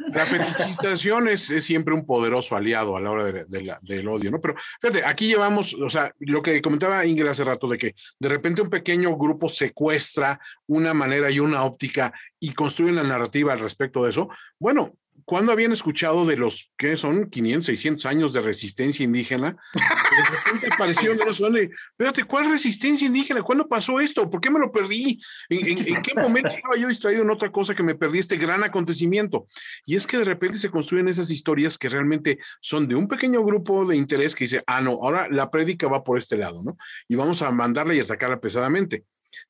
[0.08, 4.40] La fetichización es, siempre un poderoso aliado a la hora del odio, ¿no?
[4.40, 8.28] Pero fíjate, aquí llevamos, o sea, lo que comentaba Ingrid hace rato de que de
[8.28, 13.60] repente un pequeño grupo secuestra una manera y una óptica y construye una narrativa al
[13.60, 14.28] respecto de eso.
[14.58, 14.96] Bueno,
[15.31, 19.57] ¿Cuándo habían escuchado de los que son 500, 600 años de resistencia indígena?
[19.75, 23.40] De repente apareció de, espérate, ¿cuál resistencia indígena?
[23.40, 24.29] ¿Cuándo pasó esto?
[24.29, 25.21] ¿Por qué me lo perdí?
[25.49, 29.47] ¿En, qué momento estaba yo distraído en otra cosa que me perdí este gran acontecimiento?
[29.87, 33.45] Y es que de repente se construyen esas historias que realmente son de un pequeño
[33.45, 36.77] grupo de interés que dice, ah, no, ahora la prédica va por este lado, ¿no?
[37.07, 39.05] Y vamos a mandarla y atacarla pesadamente.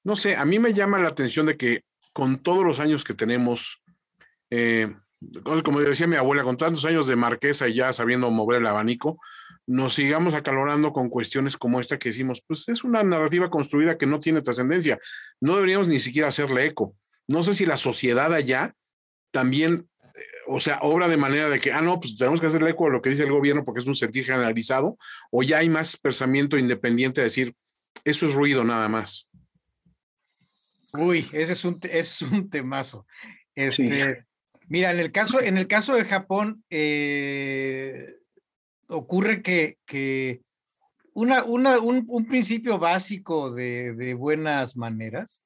[0.04, 3.14] No sé, a mí me llama la atención de que con todos los años que
[3.14, 3.80] tenemos,
[4.50, 4.94] eh,
[5.64, 9.18] como decía mi abuela, con tantos años de marquesa y ya sabiendo mover el abanico,
[9.66, 14.06] nos sigamos acalorando con cuestiones como esta que decimos, pues es una narrativa construida que
[14.06, 14.98] no tiene trascendencia.
[15.40, 16.96] No deberíamos ni siquiera hacerle eco.
[17.28, 18.74] No sé si la sociedad allá
[19.30, 22.70] también, eh, o sea, obra de manera de que, ah, no, pues tenemos que hacerle
[22.70, 24.98] eco a lo que dice el gobierno porque es un sentir generalizado,
[25.30, 27.54] o ya hay más pensamiento independiente de decir,
[28.04, 29.30] eso es ruido nada más.
[30.94, 33.06] Uy, ese es un, es un temazo.
[33.54, 34.26] Este,
[34.70, 38.20] Mira, en el caso, en el caso de Japón, eh,
[38.86, 40.42] ocurre que,
[41.12, 45.42] una, un, principio básico de, buenas maneras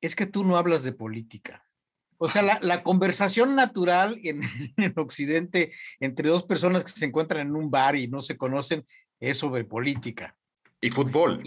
[0.00, 1.68] es que tú no hablas de política.
[2.16, 4.40] O sea, la, conversación natural en,
[4.78, 8.86] en, Occidente entre dos personas que se encuentran en un bar y no se conocen
[9.20, 10.34] es sobre política.
[10.80, 11.42] Y fútbol.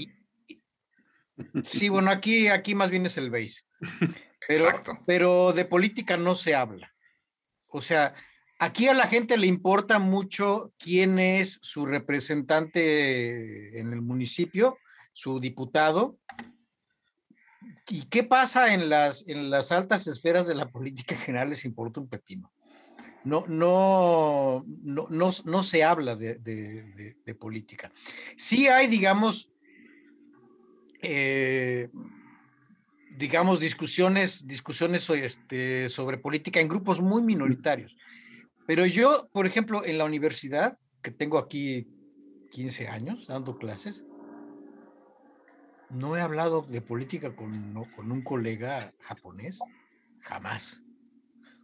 [1.63, 3.63] Sí, bueno, aquí, aquí más bien es el base.
[4.47, 4.69] Pero,
[5.05, 6.93] pero de política no se habla.
[7.67, 8.13] O sea,
[8.59, 14.77] aquí a la gente le importa mucho quién es su representante en el municipio,
[15.13, 16.19] su diputado,
[17.87, 21.99] y qué pasa en las, en las altas esferas de la política general les importa
[21.99, 22.51] un pepino.
[23.23, 27.91] No, no, no, no, se habla de, de política.
[28.37, 29.49] Sí hay, digamos,
[31.07, 31.89] eh,
[33.17, 37.95] digamos, discusiones, discusiones este, sobre política en grupos muy minoritarios.
[38.67, 41.87] Pero yo, por ejemplo, en la universidad, que tengo aquí
[42.51, 44.05] 15 años dando clases,
[45.89, 49.59] no he hablado de política con, con un colega japonés,
[50.21, 50.81] jamás.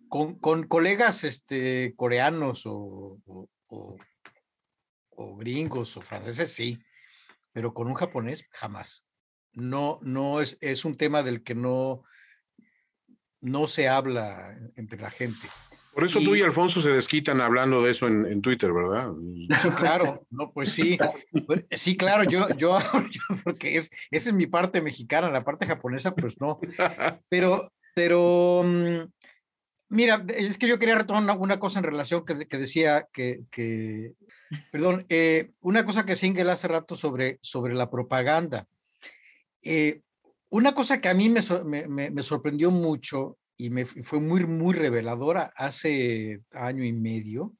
[0.07, 3.97] Con, con colegas este, coreanos o, o,
[5.09, 6.77] o gringos o franceses, sí,
[7.53, 9.07] pero con un japonés, jamás
[9.53, 12.03] no, no es, es un tema del que no,
[13.41, 15.47] no se habla entre la gente.
[15.93, 19.11] Por eso tú y Alfonso se desquitan hablando de eso en, Twitter, ¿verdad?
[19.75, 20.97] Claro, no, pues sí.
[21.69, 22.77] Sí, claro, yo, yo,
[23.43, 26.59] porque es, esa es mi parte mexicana, la parte japonesa, pues no.
[27.29, 28.99] Pero, pero, mm,
[29.89, 34.13] mira, es que yo quería retomar una, cosa en relación que, que decía que, que
[34.71, 38.65] perdón, eh, una cosa que Singel hace rato sobre, sobre la propaganda.
[39.61, 40.01] Eh,
[40.49, 41.41] una cosa que a mí me,
[42.23, 47.55] sorprendió mucho y me fue muy, muy reveladora hace año y medio,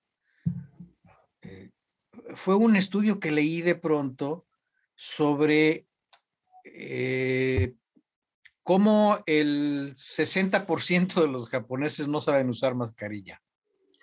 [1.42, 1.72] eh,
[2.36, 4.46] fue un estudio que leí de pronto
[4.96, 5.88] sobre
[6.66, 7.76] eh,
[8.64, 13.42] cómo el 60% de los japoneses no saben usar mascarilla.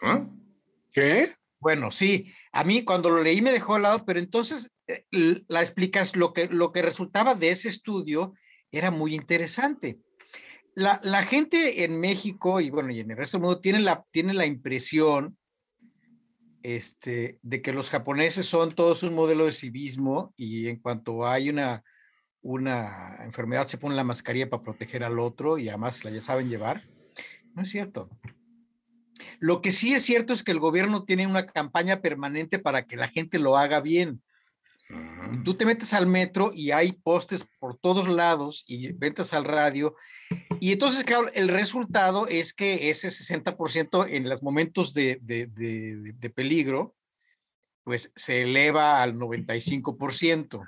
[0.03, 0.27] ¿Ah?
[0.93, 1.35] ¿Qué?
[1.61, 5.61] Bueno, sí, a mí cuando lo leí me dejó al lado, pero entonces eh, la
[5.61, 8.33] explicas, lo que, lo que resultaba de ese estudio
[8.71, 9.99] era muy interesante.
[10.75, 14.05] La, la, gente en México y bueno, y en el resto del mundo tiene la,
[14.13, 15.37] tiene la impresión
[16.63, 21.49] este, de que los japoneses son todos un modelo de civismo y en cuanto hay
[21.51, 21.83] una,
[22.43, 26.49] una enfermedad se pone la mascarilla para proteger al otro y además la ya saben
[26.49, 26.83] llevar.
[27.55, 28.09] No es cierto.
[29.39, 32.97] Lo que sí es cierto es que el gobierno tiene una campaña permanente para que
[32.97, 34.23] la gente lo haga bien.
[35.45, 39.95] Tú te metes al metro y hay postes por todos lados y ventas al radio.
[40.61, 46.97] Y entonces, claro, el resultado es que ese 60% en los momentos de, de, peligro,
[47.85, 50.67] pues se eleva al 95%,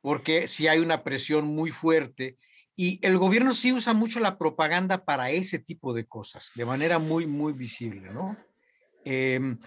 [0.00, 2.36] porque si hay una presión muy fuerte
[2.80, 7.00] y el gobierno sí usa mucho la propaganda para ese tipo de cosas, de manera
[7.00, 8.36] muy, muy visible, ¿no?
[9.04, 9.58] Em,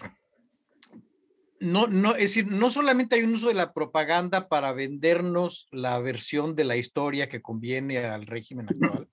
[1.60, 5.98] no, no, es decir, no solamente hay un uso de la propaganda para vendernos la
[5.98, 9.06] versión de la historia que conviene al régimen actual,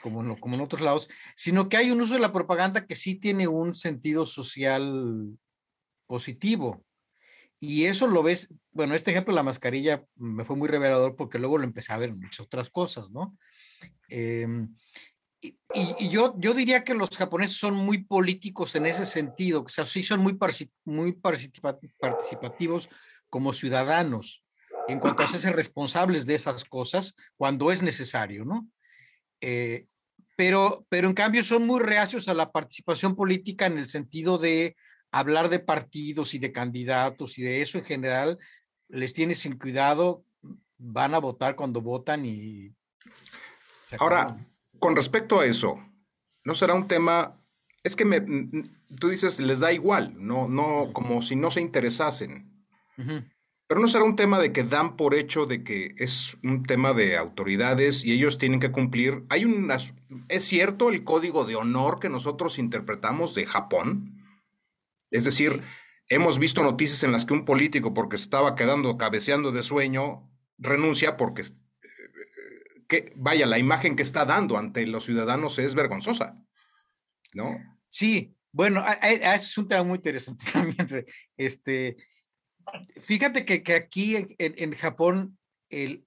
[0.00, 3.16] como, como en otros lados, sino que hay un uso de la propaganda que sí
[3.16, 5.38] tiene un sentido social
[6.06, 6.85] positivo.
[7.58, 11.38] Y eso lo ves, bueno, este ejemplo de la mascarilla me fue muy revelador porque
[11.38, 13.36] luego lo empecé a ver en muchas otras cosas, ¿no?
[14.08, 14.74] Em,
[15.40, 19.68] y, y, yo, yo diría que los japoneses son muy políticos en ese sentido, o
[19.68, 20.38] sea, sí son muy,
[20.84, 22.88] muy participativos
[23.28, 24.44] como ciudadanos
[24.88, 28.68] en cuanto a ser responsables de esas cosas cuando es necesario, ¿no?
[29.40, 29.86] Eh,
[30.36, 34.76] pero, pero en cambio son muy reacios a la participación política en el sentido de
[35.18, 38.38] hablar de partidos y de candidatos y de eso en general,
[38.88, 40.24] les tiene sin cuidado,
[40.78, 42.74] van a votar cuando votan y...
[43.98, 44.36] Ahora,
[44.78, 45.80] con respecto a eso,
[46.44, 47.40] ¿no será un tema,
[47.82, 52.66] es que me, tú dices, les da igual, no, no, como si no se interesasen.
[53.68, 56.92] Pero no será un tema de que dan por hecho de que es un tema
[56.92, 59.24] de autoridades y ellos tienen que cumplir.
[59.28, 59.94] Hay unas,
[60.28, 64.15] es cierto el código de honor que nosotros interpretamos de Japón.
[65.10, 65.62] Es decir,
[66.08, 71.16] hemos visto noticias en las que un político, porque estaba quedando cabeceando de sueño, renuncia
[71.16, 76.42] porque, eh, vaya, la imagen que está dando ante los ciudadanos es vergonzosa,
[77.32, 77.56] ¿no?
[77.88, 81.04] Sí, bueno, ese es un tema muy interesante también.
[81.36, 81.96] Este,
[83.00, 85.38] Fíjate que, que aquí en, en, Japón
[85.70, 86.06] el,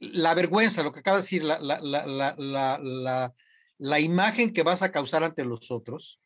[0.00, 3.34] la vergüenza, lo que acaba de decir, la, la, la,
[3.78, 6.20] la, imagen que vas a causar ante los otros,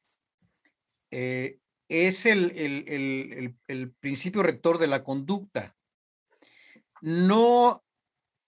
[1.11, 1.59] eh,
[1.93, 5.77] es el, el, el, principio rector de la conducta,
[7.03, 7.85] no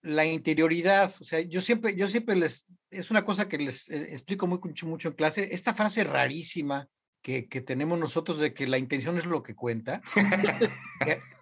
[0.01, 1.13] la interioridad.
[1.19, 4.59] O sea, yo siempre, yo siempre les, es una cosa que les eh, explico muy,
[4.63, 6.89] mucho, mucho en clase, esta frase rarísima
[7.21, 10.01] que, tenemos nosotros de que la intención es lo que cuenta,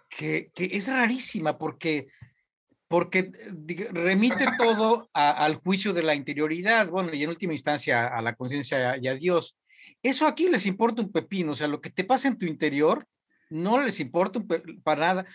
[0.10, 2.08] que, es rarísima porque,
[2.88, 3.32] porque
[3.92, 8.98] remite todo al juicio de la interioridad, bueno, y en última instancia a la conciencia
[8.98, 9.58] y a Dios.
[10.04, 13.08] Eso aquí les importa un pepino, o sea, lo que te pasa en tu interior
[13.50, 14.42] no les importa
[14.84, 15.26] para nada.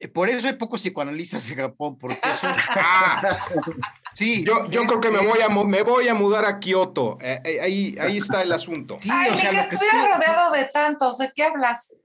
[0.00, 2.46] Eh, por eso hay pocos psicoanalistas en Japón, porque eso...
[2.70, 3.22] Ah.
[4.14, 7.18] sí, yo, yo creo que me voy, a, me voy a mudar a Kioto.
[7.20, 8.98] Eh, eh, ahí, ahí está el asunto.
[9.08, 11.18] Ay, ni que estuviera rodeado de tantos.
[11.18, 11.96] ¿De qué hablas?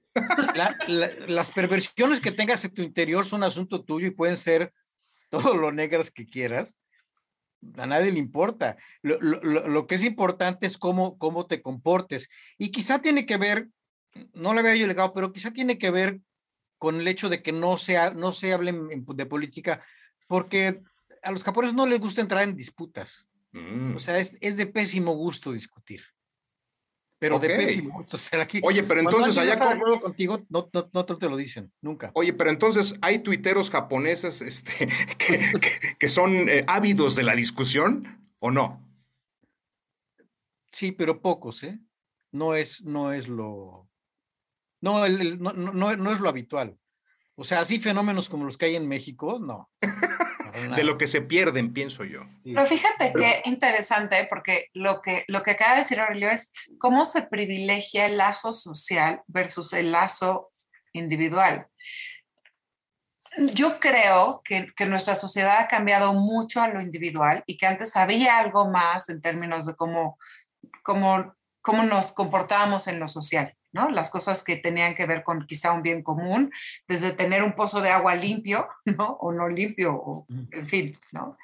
[1.28, 4.72] las perversiones que tengas en tu interior son asunto tuyo y pueden ser
[5.30, 6.78] todo lo negras que quieras.
[7.78, 8.78] A nadie le importa.
[9.02, 12.30] Lo, lo, lo, que es importante es cómo, cómo te comportes.
[12.58, 13.70] Y quizá tiene que ver
[14.34, 16.22] no le había yo legado, pero quizá tiene que ver
[16.78, 19.80] con el hecho de que no se, no se hable de política,
[20.28, 20.82] porque
[21.22, 23.30] a los japoneses no les gusta entrar en disputas.
[23.54, 24.00] O mm.
[24.00, 26.02] sea, es, es, de pésimo gusto discutir.
[27.24, 28.60] Pero de pésimo gusto ser aquí.
[28.64, 29.80] Oye, pero entonces allá con...
[30.00, 32.12] contigo no, no, te lo dicen, nunca.
[32.16, 34.88] Oye, pero entonces hay tuiteros japoneses este,
[36.00, 38.86] que, son eh, ávidos de la discusión o no?
[40.68, 41.80] Sí, pero pocos, ¿eh?
[42.34, 43.90] No es, no es lo,
[44.82, 46.78] no, no, no, es lo habitual.
[47.36, 49.72] O sea, así fenómenos como los que hay en México, no.
[50.76, 52.22] de lo que se pierden, pienso yo.
[52.44, 57.06] Pero fíjate qué interesante, porque lo que, lo que acaba de decir Aurelio es cómo
[57.06, 60.52] se privilegia el lazo social versus el lazo
[60.94, 61.68] individual.
[63.54, 67.98] Yo creo que, que, nuestra sociedad ha cambiado mucho a lo individual y que antes
[67.98, 70.18] había algo más en términos de cómo,
[70.84, 73.56] cómo, cómo nos comportábamos en lo social.
[73.74, 73.90] ¿No?
[73.90, 76.52] Las cosas que tenían que ver con quizá un bien común,
[76.88, 79.18] desde tener un pozo de agua limpio, ¿no?
[79.20, 81.38] O no limpio, o, en fin, ¿no?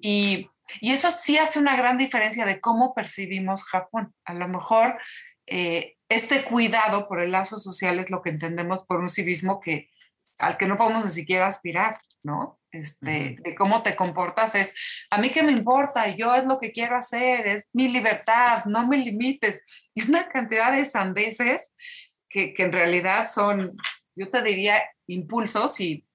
[0.00, 0.48] Y,
[0.80, 4.14] eso sí hace una gran diferencia de cómo percibimos Japón.
[4.24, 4.98] A lo mejor
[5.46, 9.90] eh, este cuidado por el lazo social es lo que entendemos por un civismo que,
[10.38, 12.58] al que no podemos ni siquiera aspirar, ¿no?
[12.72, 14.74] Este, de cómo te comportas es,
[15.10, 18.86] a mí qué me importa, yo es lo que quiero hacer, es mi libertad, no
[18.86, 19.60] me limites.
[19.94, 21.72] Y una cantidad de sandeces
[22.30, 23.70] que, que en realidad son,
[24.16, 26.06] yo te diría, impulsos y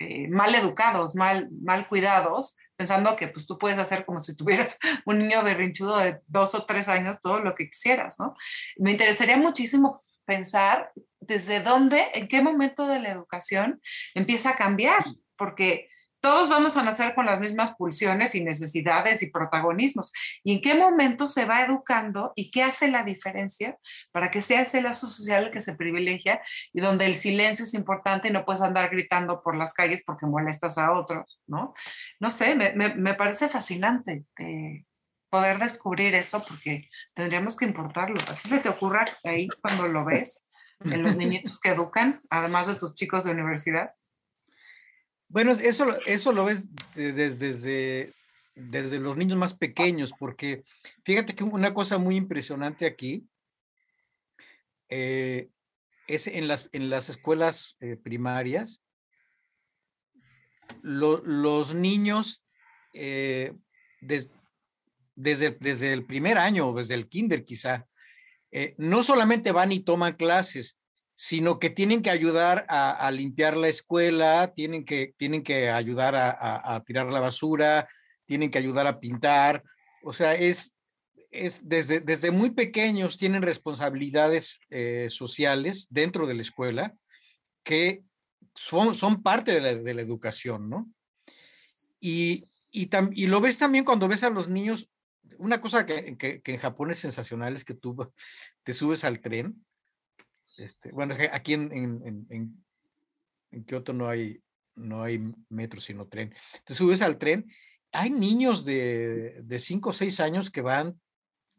[0.00, 4.80] eh, mal educados, mal, mal cuidados, pensando que pues tú puedes hacer como si tuvieras
[5.06, 8.34] un niño berrinchudo de dos o tres años, todo lo que quisieras, ¿no?
[8.78, 10.90] Me interesaría muchísimo pensar
[11.20, 13.80] desde dónde, en qué momento de la educación
[14.14, 15.04] empieza a cambiar
[15.42, 15.88] porque
[16.20, 20.12] todos vamos a nacer con las mismas pulsiones y necesidades y protagonismos.
[20.44, 23.76] ¿Y en qué momento se va educando y qué hace la diferencia
[24.12, 26.40] para que sea ese lazo social que se privilegia
[26.72, 30.26] y donde el silencio es importante y no puedes andar gritando por las calles porque
[30.26, 31.74] molestas a otros, ¿no?
[32.20, 34.84] No sé, me, me, parece fascinante eh,
[35.28, 38.20] poder descubrir eso porque tendríamos que importarlo.
[38.30, 40.44] ¿A ti se te ocurra ahí cuando lo ves
[40.84, 43.90] en los niñitos que educan, además de tus chicos de universidad?
[45.32, 48.12] Bueno, eso, eso lo ves desde,
[48.54, 50.62] desde, los niños más pequeños, porque
[51.04, 53.26] fíjate que una cosa muy impresionante aquí
[54.90, 55.48] eh,
[56.06, 58.82] es en las, en las escuelas eh, primarias,
[60.82, 62.44] los niños,
[62.92, 63.54] eh,
[64.02, 67.88] desde, desde el primer año o desde el kinder quizá,
[68.50, 70.78] eh, no solamente van y toman clases,
[71.14, 76.82] sino que tienen que ayudar a, limpiar la escuela, tienen que, tienen que ayudar a,
[76.86, 77.88] tirar la basura,
[78.24, 79.62] tienen que ayudar a pintar.
[80.02, 80.72] O sea, es,
[81.30, 86.94] es desde, desde muy pequeños tienen responsabilidades eh, sociales dentro de la escuela
[87.62, 88.02] que
[88.54, 90.90] son, son parte de la, educación, ¿no?
[92.00, 94.90] Y, y, y, lo ves también cuando ves a los niños.
[95.38, 97.96] Una cosa que, que, que en Japón es sensacional es que tú
[98.64, 99.64] te subes al tren
[100.58, 102.64] este, bueno, aquí en,
[103.66, 104.42] Kioto no hay,
[104.74, 106.32] no hay metro, sino tren.
[106.64, 107.46] Te subes al tren,
[107.92, 111.00] hay niños de, de cinco o seis años que van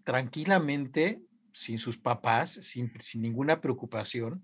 [0.03, 1.21] tranquilamente,
[1.51, 4.43] sin sus papás, sin, sin ninguna preocupación.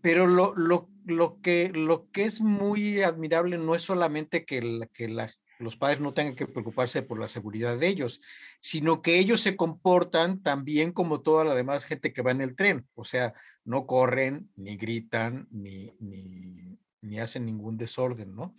[0.00, 5.08] Pero lo, lo, lo, que, lo que es muy admirable no es solamente que, que
[5.08, 8.20] las, los padres no tengan que preocuparse por la seguridad de ellos,
[8.60, 12.56] sino que ellos se comportan también como toda la demás gente que va en el
[12.56, 13.34] tren, o sea,
[13.64, 18.54] no corren, ni gritan, ni, ni, hacen ningún desorden, ¿no?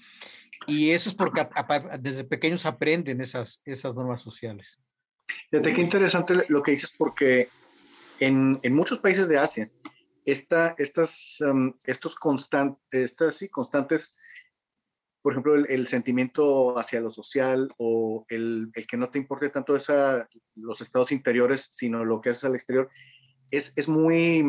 [0.67, 1.47] Y eso es porque
[1.99, 4.79] desde pequeños aprenden esas, esas normas sociales.
[5.49, 7.47] Fíjate qué interesante lo que dices, porque
[8.19, 9.71] en, en muchos países de Asia,
[10.25, 14.15] esta, estas, um, estos constantes, estas sí, constantes
[15.21, 19.75] por ejemplo, el, sentimiento hacia lo social o el, el, que no te importe tanto
[19.75, 22.89] esa, los estados interiores, sino lo que haces al exterior,
[23.51, 24.45] es, es muy,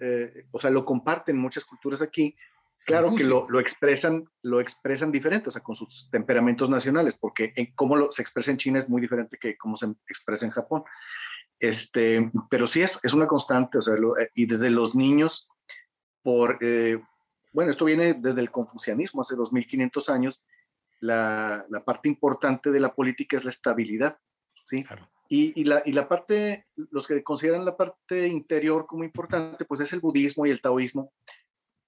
[0.00, 2.36] eh, o sea, lo comparten muchas culturas aquí.
[2.84, 7.52] Claro que lo, lo, expresan, lo expresan diferente, o sea, con sus temperamentos nacionales, porque
[7.56, 10.52] en cómo lo, se expresa en China es muy diferente que cómo se expresa en
[10.52, 10.84] Japón.
[11.58, 13.96] Este, pero sí es, es una constante, o sea,
[14.34, 15.48] y desde los niños,
[16.22, 17.00] por, eh,
[17.52, 20.46] bueno, esto viene desde el confucianismo, hace 2500 años,
[21.00, 24.18] la, parte importante de la política es la estabilidad,
[24.64, 24.84] ¿sí?
[25.28, 29.92] Y, la, y la parte, los que consideran la parte interior como importante, pues es
[29.92, 31.12] el budismo y el taoísmo,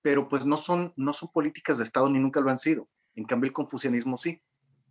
[0.02, 2.88] pero pues no son, no son políticas de Estado ni nunca lo han sido.
[3.14, 4.42] En cambio, el confucianismo sí,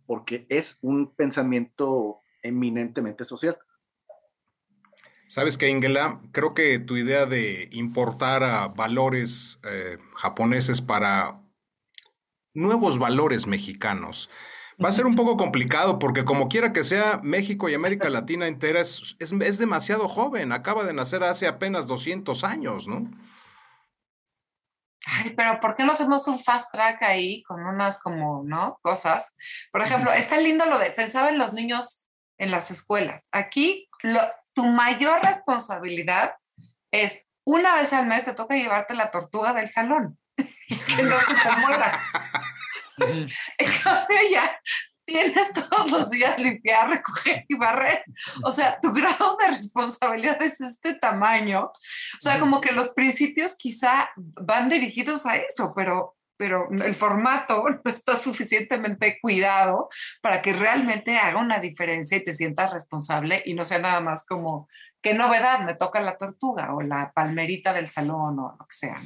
[0.06, 3.58] porque es un pensamiento eminentemente social.
[5.28, 11.40] Sabes que, Ingela, creo que tu idea de importar a valores eh, japoneses para
[12.54, 14.30] nuevos valores mexicanos
[14.82, 18.46] va a ser un poco complicado porque como quiera que sea, México y América Latina
[18.46, 23.10] entera es, es, demasiado joven, acaba de nacer hace apenas 200 años, ¿no?
[25.06, 28.78] Ay, pero ¿por qué no hacemos un fast track ahí con unas como, ¿no?
[28.82, 29.34] Cosas.
[29.72, 32.04] Por ejemplo, está lindo lo de, pensaba en los niños
[32.38, 33.28] en las escuelas.
[33.32, 34.20] Aquí lo,
[34.58, 36.34] tu mayor responsabilidad
[36.90, 41.34] es una vez al mes te toca llevarte la tortuga del salón que no se
[41.36, 42.02] te muera.
[42.98, 44.60] en cambio ya
[45.04, 48.02] tienes todos los días limpiar, recoger y barrer.
[48.42, 51.66] O sea, tu grado de responsabilidad es este tamaño.
[51.66, 57.64] O sea, como que los principios quizá van dirigidos a eso, pero pero el formato
[57.84, 59.88] no está suficientemente cuidado
[60.22, 64.24] para que realmente haga una diferencia y te sientas responsable y no sea nada más
[64.24, 64.68] como,
[65.02, 68.96] qué novedad, me toca la tortuga o la palmerita del salón o lo que sea.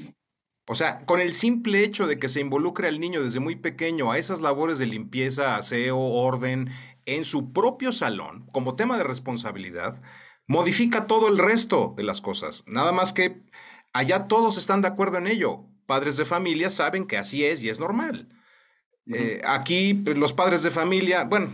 [0.68, 4.12] O sea, con el simple hecho de que se involucre al niño desde muy pequeño
[4.12, 6.70] a esas labores de limpieza, aseo, orden,
[7.04, 10.00] en su propio salón, como tema de responsabilidad,
[10.46, 12.64] modifica todo el resto de las cosas.
[12.68, 13.42] Nada más que
[13.92, 17.68] allá todos están de acuerdo en ello padres de familia saben que así es y
[17.68, 18.28] es normal.
[19.06, 21.50] Eh, aquí pues, los padres de familia, bueno,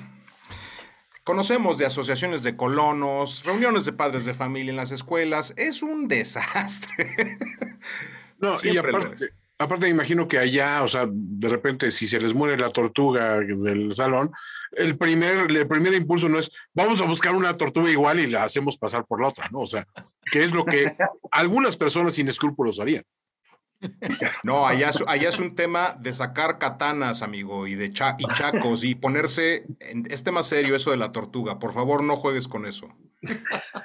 [1.24, 6.09] conocemos de asociaciones de colonos, reuniones de padres de familia en las escuelas, es un
[6.09, 7.39] desastre.
[8.39, 12.35] no, y aparte, aparte me imagino que allá, o sea, de repente si se les
[12.35, 14.31] muere la tortuga del salón,
[14.72, 18.45] el primer, el primer impulso no es vamos a buscar una tortuga igual y la
[18.45, 19.61] hacemos pasar por la otra, ¿no?
[19.61, 19.87] O sea,
[20.31, 20.85] que es lo que
[21.33, 23.05] algunas personas sin escrúpulos harían.
[24.45, 29.66] No, allá, es un tema de sacar katanas, amigo, y de y chacos, y ponerse.
[29.81, 31.59] En, es tema serio eso de la tortuga.
[31.59, 32.89] Por favor, no juegues con eso.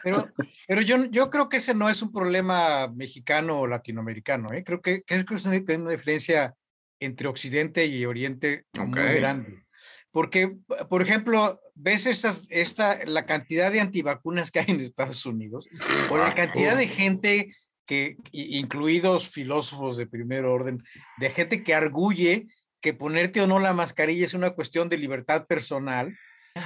[0.03, 0.29] Pero,
[0.67, 4.51] pero yo, yo creo que ese no es un problema mexicano o latinoamericano.
[4.53, 4.63] ¿eh?
[4.63, 6.55] Creo que, que es una, una diferencia
[6.99, 9.65] entre Occidente y Oriente muy grande.
[10.11, 10.55] Porque,
[10.89, 15.67] por ejemplo, ves estas, esta, la cantidad de antivacunas que hay en Estados Unidos,
[16.11, 17.47] o la cantidad de gente
[17.85, 20.83] que, incluidos filósofos de primer orden,
[21.17, 22.47] de gente que arguye
[22.81, 26.17] que ponerte o no la mascarilla es una cuestión de libertad personal.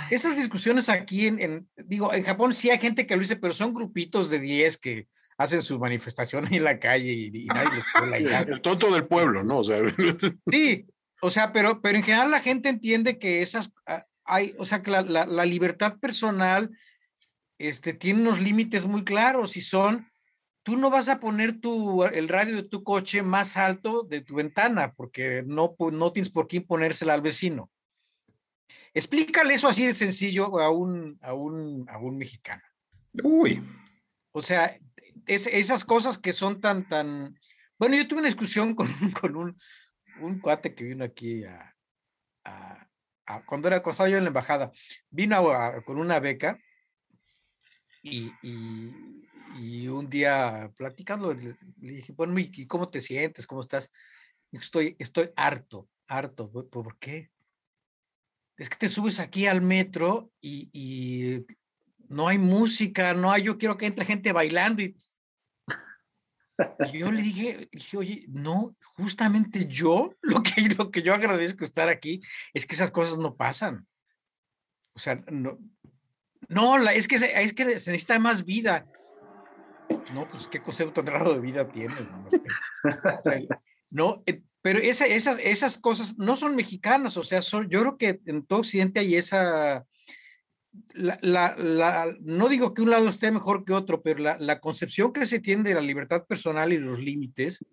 [0.10, 3.74] Esas discusiones aquí en, digo, en Japón sí hay gente que lo dice, pero son
[3.74, 5.08] grupitos de 10 que
[5.38, 7.70] hacen su manifestación en la calle y, nadie
[8.10, 9.60] les la El tonto del pueblo, ¿no?
[9.60, 9.80] O sea.
[10.52, 10.88] Sí,
[11.22, 13.72] o sea, pero, pero en general la gente entiende que esas,
[14.26, 16.70] hay, o sea, que la, la, libertad personal
[17.58, 20.08] este, tiene unos límites muy claros y son,
[20.68, 24.36] tú no vas a poner tu, el radio de tu coche más alto de tu
[24.36, 27.72] ventana porque no, no tienes por qué imponérsela al vecino.
[28.94, 32.64] Explícale eso así de sencillo a un, a un, a un mexicano.
[33.24, 33.64] Uy.
[34.34, 34.78] O sea,
[35.26, 37.40] es, esas cosas que son tan, tan...
[37.80, 39.58] Bueno, yo tuve una discusión con, con un,
[40.20, 41.78] un cuate que vino aquí a,
[42.44, 44.74] a, cuando era acosado yo en la embajada,
[45.12, 45.42] vino
[45.86, 46.60] con una beca
[48.04, 49.27] y, y,
[49.58, 53.48] y, un día platicando, le, dije, bueno, ¿y cómo te sientes?
[53.48, 53.92] ¿Cómo estás?
[54.52, 56.50] Estoy, estoy harto, harto.
[56.50, 57.32] ¿Por qué?
[58.58, 61.46] Es que te subes aquí al metro y, y
[62.10, 64.96] no hay música, no hay, yo quiero que entre gente bailando y
[66.92, 71.64] y yo le dije, dije, oye, no, justamente yo, lo que, lo que yo agradezco
[71.64, 72.20] estar aquí
[72.54, 73.88] es que esas cosas no pasan.
[74.96, 75.60] O sea, no,
[76.50, 78.88] no es, que se, es que se necesita más vida.
[80.14, 82.00] No, pues qué concepto tan raro de vida tienes.
[83.90, 87.98] No, eh, pero esa, esas, esas cosas no son mexicanas, o sea, son, yo creo
[87.98, 89.86] que en todo Occidente hay esa,
[90.94, 95.40] la, no digo que un lado esté mejor que otro, pero la, concepción que se
[95.40, 97.64] tiene de la libertad personal y los límites,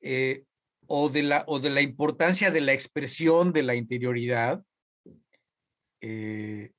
[0.00, 0.44] eh,
[0.86, 4.62] o, de la, o de la importancia de la expresión de la interioridad,
[6.00, 6.72] eh,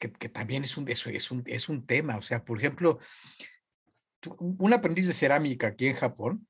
[0.00, 2.16] que, también es un, eso es, un, es un tema.
[2.16, 2.98] O sea, por ejemplo,
[4.38, 6.46] un aprendiz de cerámica aquí en Japón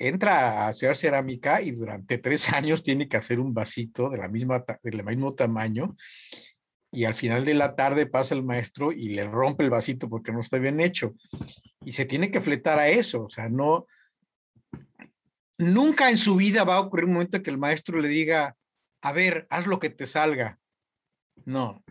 [0.00, 4.28] entra a hacer cerámica y durante tres años tiene que hacer un vasito de la
[4.28, 5.96] misma, del mismo tamaño
[6.90, 10.32] y al final de la tarde pasa el maestro y le rompe el vasito porque
[10.32, 11.14] no está bien hecho.
[11.84, 13.86] Y se tiene que fletar a eso, o sea, no,
[15.58, 18.56] nunca en su vida va a ocurrir un momento que el maestro le diga,
[19.02, 20.58] a ver, haz lo que te salga.
[21.44, 21.82] No,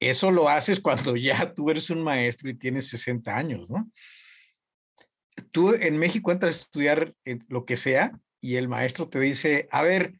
[0.00, 3.90] eso lo haces cuando ya tú eres un maestro y tienes 60 años, ¿no?
[5.50, 9.68] Tú en México entras a estudiar eh, lo que sea y el maestro te dice,
[9.70, 10.14] a ver,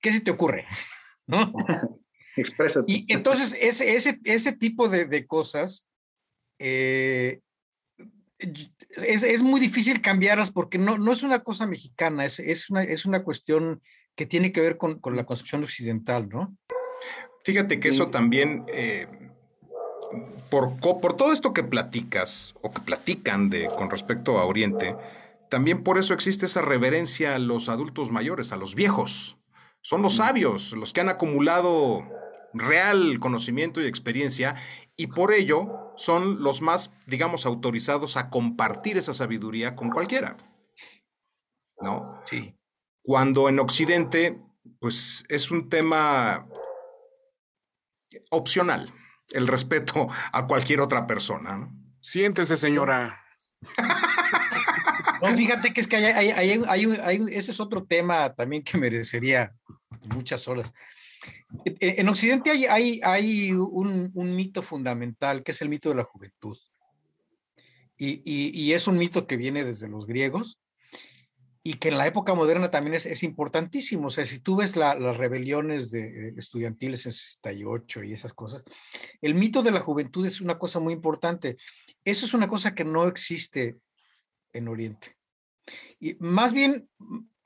[0.00, 0.66] ¿qué se te ocurre?
[1.26, 1.52] ¿no?
[2.86, 5.88] Y entonces ese, ese, ese tipo de, de cosas
[6.58, 7.40] eh,
[8.38, 12.82] es, es, muy difícil cambiarlas porque no, no es una cosa mexicana, es, es, una,
[12.82, 13.80] es una cuestión
[14.14, 16.54] que tiene que ver con, con la concepción occidental, ¿no?
[17.46, 19.06] Fíjate que eso también, eh,
[20.50, 24.96] por, por todo esto que platicas o que platican de, con respecto a Oriente,
[25.48, 29.36] también por eso existe esa reverencia a los adultos mayores, a los viejos.
[29.80, 32.02] Son los sabios, los que han acumulado
[32.52, 34.56] real conocimiento y experiencia
[34.96, 40.36] y por ello son los más, digamos, autorizados a compartir esa sabiduría con cualquiera.
[41.80, 42.20] ¿No?
[42.28, 42.56] Sí.
[43.04, 44.42] Cuando en Occidente,
[44.80, 46.48] pues es un tema
[48.30, 48.92] opcional,
[49.30, 51.56] el respeto a cualquier otra persona.
[51.56, 51.72] ¿no?
[52.00, 53.20] Siéntese, señora.
[55.22, 59.50] No, fíjate que es que hay, hay, ese es otro tema también que merecería
[60.14, 60.72] muchas horas.
[61.64, 65.94] E, en Occidente hay, hay, hay un, un, mito fundamental que es el mito de
[65.94, 66.56] la juventud.
[67.96, 70.58] Y, y, es un mito que viene desde los griegos
[71.68, 74.08] y que en la época moderna también es, es importantísimo.
[74.08, 78.64] O sea, si tú ves las rebeliones de, estudiantiles en 68 y esas cosas,
[79.20, 81.56] el mito de la juventud es una cosa muy importante.
[82.04, 83.76] Eso es una cosa que no existe
[84.52, 85.16] en Oriente.
[85.98, 86.88] Y más bien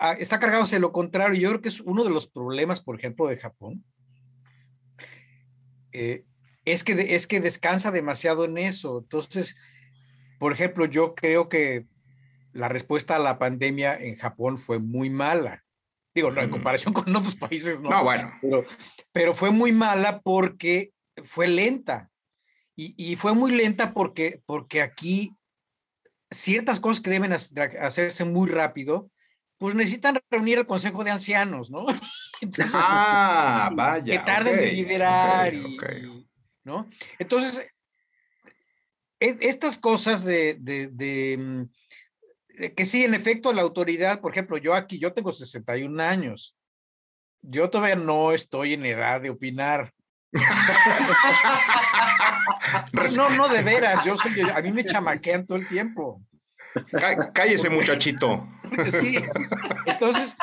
[0.03, 1.39] Ah, está cargado hacia lo contrario.
[1.39, 3.85] Yo creo que es uno de los problemas, por ejemplo, de Japón.
[5.93, 6.25] Eh,
[6.65, 9.01] es, que, es que descansa demasiado en eso.
[9.01, 9.57] Entonces,
[10.39, 11.85] por ejemplo, yo creo que
[12.53, 15.65] la respuesta a la pandemia en Japón fue muy mala.
[16.15, 16.53] Digo, no, en mm.
[16.53, 17.91] comparación con otros países, no.
[17.91, 18.31] No, bueno.
[18.41, 18.67] Pero,
[19.13, 20.93] pero fue muy mala porque
[21.23, 22.11] fue lenta.
[22.77, 25.37] Y, y, fue muy lenta porque, porque aquí
[26.31, 29.11] ciertas cosas que deben hacerse muy rápido,
[29.59, 31.85] pues necesitan reunir el Consejo de Ancianos, ¿no?
[32.75, 34.19] ah, vaya.
[34.19, 35.53] Que tarden de liberar,
[36.65, 36.89] ¿no?
[37.19, 37.71] Entonces,
[39.19, 41.69] estas cosas de, mm, de,
[42.77, 46.57] que sí, en efecto, la autoridad, por ejemplo, yo aquí, yo tengo 61 años,
[47.43, 49.93] yo todavía no estoy en edad de opinar.
[53.17, 56.23] no, no, de veras, yo soy, a mí me chamaquean todo el tiempo.
[57.35, 58.47] Cállese, muchachito.
[58.89, 59.19] Sí,
[59.87, 60.37] entonces,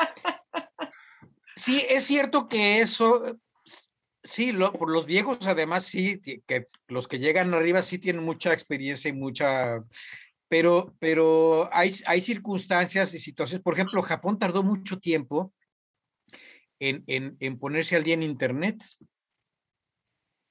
[1.54, 3.38] sí, es cierto que eso,
[4.22, 9.08] sí, por los viejos además sí, que los que llegan arriba sí tienen mucha experiencia
[9.08, 9.82] y mucha,
[10.48, 15.52] pero, pero hay, circunstancias y situaciones, por ejemplo, Japón tardó mucho tiempo
[16.80, 18.82] en, ponerse al día en Internet,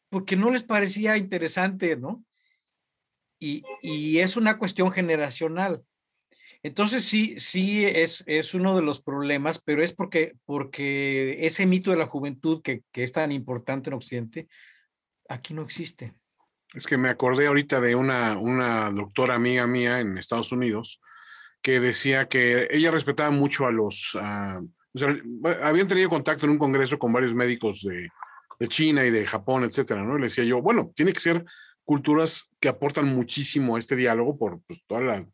[0.10, 2.24] porque no les parecía interesante, ¿no?
[3.40, 3.64] Y,
[4.20, 5.84] es una cuestión generacional.
[6.64, 8.24] Entonces sí, sí es,
[8.54, 13.12] uno de los problemas, pero es porque, porque ese mito de la juventud que es
[13.12, 14.48] tan importante en Occidente,
[15.28, 16.14] aquí no existe.
[16.78, 21.02] Es que me acordé ahorita de una, una doctora amiga mía en Estados Unidos
[21.64, 24.14] que decía que ella respetaba mucho a los...
[24.14, 24.20] o
[25.00, 25.16] sea,
[25.64, 28.10] habían tenido contacto en un congreso con varios médicos de,
[28.60, 30.20] de China y de Japón, etcétera, ¿no?
[30.20, 31.44] le decía yo, bueno, tiene que ser
[31.84, 35.26] culturas que aportan muchísimo a este diálogo por pues, todos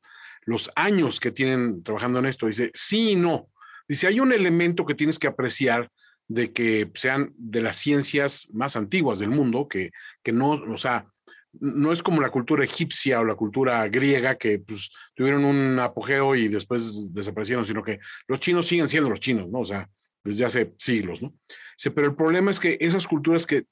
[0.46, 2.48] los años que tienen trabajando en esto.
[2.48, 3.50] Dice, sí y no.
[3.86, 5.90] Dice, hay un elemento que tienes que apreciar
[6.30, 9.92] de que sean de las ciencias más antiguas del mundo, que,
[10.24, 11.13] que no, o sea,
[11.60, 16.36] no es como la cultura egipcia o la cultura griega que pues, tuvieron un apogeo
[16.36, 19.60] y después desaparecieron, sino que los chinos siguen siendo los chinos, ¿no?
[19.60, 19.90] O sea,
[20.24, 21.34] desde hace siglos, ¿no?
[21.94, 23.66] pero el problema es que esas culturas que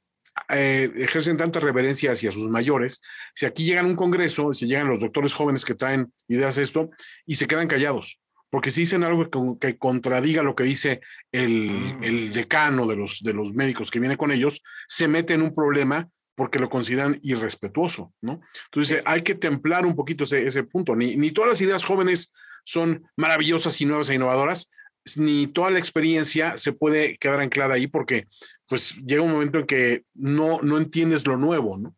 [0.50, 3.02] eh, ejercen tanta reverencia hacia sus mayores,
[3.34, 6.64] si aquí llegan a un congreso, si llegan los doctores jóvenes que traen ideas de
[6.64, 6.90] esto
[7.26, 8.20] y se quedan callados,
[8.50, 9.30] porque si dicen algo
[9.60, 11.00] que, contradiga lo que dice
[11.32, 12.04] el, mm.
[12.04, 15.56] el, decano de los, de los médicos que viene con ellos, se mete en un
[15.56, 18.42] problema porque lo consideran irrespetuoso, ¿no?
[18.66, 20.96] Entonces hay que templar un poquito ese, ese punto.
[20.96, 22.32] Ni, ni, todas las ideas jóvenes
[22.64, 24.70] son maravillosas y nuevas e innovadoras,
[25.16, 28.28] ni toda la experiencia se puede quedar anclada ahí porque
[28.68, 31.96] pues llega un momento en que no, no entiendes lo nuevo, ¿no?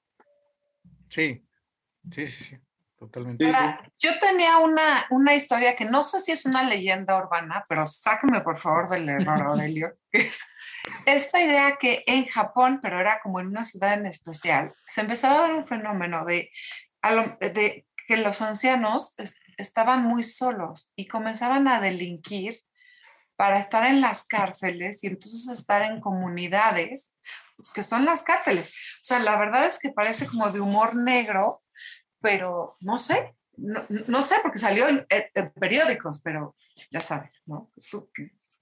[1.09, 1.45] Sí,
[2.09, 2.57] sí, sí, sí.
[2.97, 3.51] Totalmente.
[3.99, 8.39] yo tenía una, una historia que no sé si es una leyenda urbana, pero sáqueme
[8.39, 10.39] por favor del error, Aurelio, es
[11.05, 15.39] esta idea que en Japón, pero era como en una ciudad en especial, se empezaba
[15.39, 16.51] a dar un fenómeno de,
[17.39, 19.15] de que los ancianos
[19.57, 22.55] estaban muy solos y comenzaban a delinquir
[23.35, 27.15] para estar en las cárceles y entonces estar en comunidades,
[27.55, 28.73] pues, que son las cárceles.
[29.01, 31.63] O sea, la verdad es que parece como de humor negro,
[32.21, 35.05] pero no sé, no, sé, porque salió en,
[35.59, 36.55] periódicos, pero
[36.89, 37.71] ya sabes, ¿no?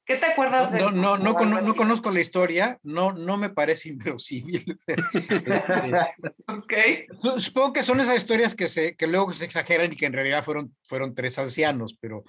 [0.03, 0.97] ¿Qué te acuerdas de no, eso?
[0.99, 4.77] No, no, no, conozco la historia, no, no me parece inverosímil.
[6.47, 7.05] okay.
[7.37, 10.43] Supongo que son esas historias que, se, que luego se exageran y que en realidad
[10.43, 12.23] fueron, fueron tres ancianos, pero,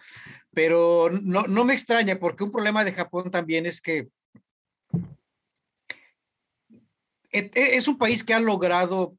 [0.52, 4.08] pero no, no me extraña porque un problema de Japón también es que
[7.32, 9.16] e, e, es un país que ha logrado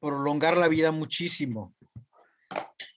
[0.00, 1.74] prolongar la vida muchísimo.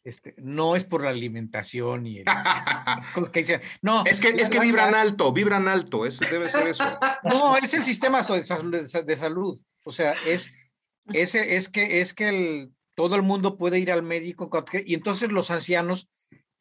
[0.06, 3.62] Este, no es por la alimentación y las cosas que dicen.
[3.82, 6.86] No, es que, es que vibran alto, vibran alto, es, debe ser eso.
[7.24, 9.60] No, es el sistema de salud.
[9.84, 10.52] O sea, es,
[11.08, 14.48] es, es que, es que el, todo el mundo puede ir al médico
[14.86, 16.08] y entonces los ancianos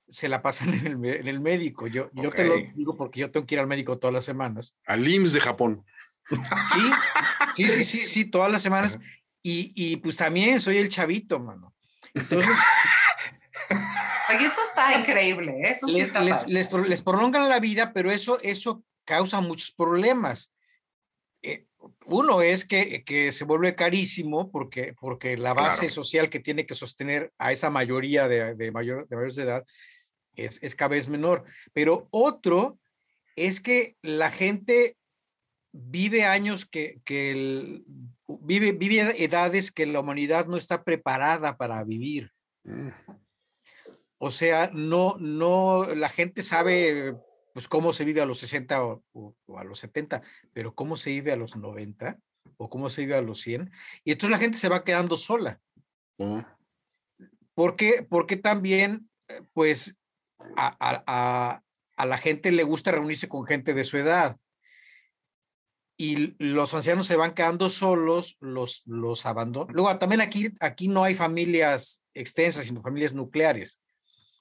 [0.08, 1.86] se la pasan en el, en el médico.
[1.86, 4.74] Yo, yo te lo digo porque yo tengo que ir al médico todas las semanas.
[4.86, 5.84] Al IMSS de Japón.
[6.26, 6.90] Sí,
[7.56, 8.98] sí, sí, sí, sí todas las semanas.
[9.42, 11.74] Y, y pues también soy el chavito, mano.
[12.14, 12.56] Entonces,
[14.40, 15.70] eso está increíble, ¿eh?
[15.70, 16.02] eso sí
[16.46, 20.52] les, les, prolongan la vida, pero eso, eso causa muchos problemas.
[21.42, 21.66] Eh,
[22.06, 26.74] uno es que, que, se vuelve carísimo porque, porque la base social que tiene que
[26.74, 29.64] sostener a esa mayoría de, de, mayor, de mayores de edad
[30.34, 31.44] es, es cada vez menor.
[31.72, 32.78] Pero otro
[33.36, 34.96] es que la gente
[35.72, 37.84] vive años que, que el,
[38.40, 42.30] vive, vive edades que la humanidad no está preparada para vivir.
[42.62, 42.88] Mm.
[44.24, 47.14] O sea, no, no, la gente sabe
[47.52, 49.04] pues cómo se vive a los 60 o,
[49.54, 50.22] a los 70,
[50.54, 52.18] pero cómo se vive a los 90
[52.56, 53.70] o cómo se vive a los 100.
[54.02, 55.60] Y entonces la gente se va quedando sola.
[56.16, 56.38] Mm.
[57.52, 58.06] ¿Por qué?
[58.08, 59.94] Porque también, eh, pues,
[60.56, 61.62] a, a,
[61.94, 64.38] a, la gente le gusta reunirse con gente de su edad.
[65.98, 69.74] Y los ancianos se van quedando solos, los, los abandonan.
[69.74, 73.80] Luego, también aquí, aquí no hay familias extensas, sino familias nucleares.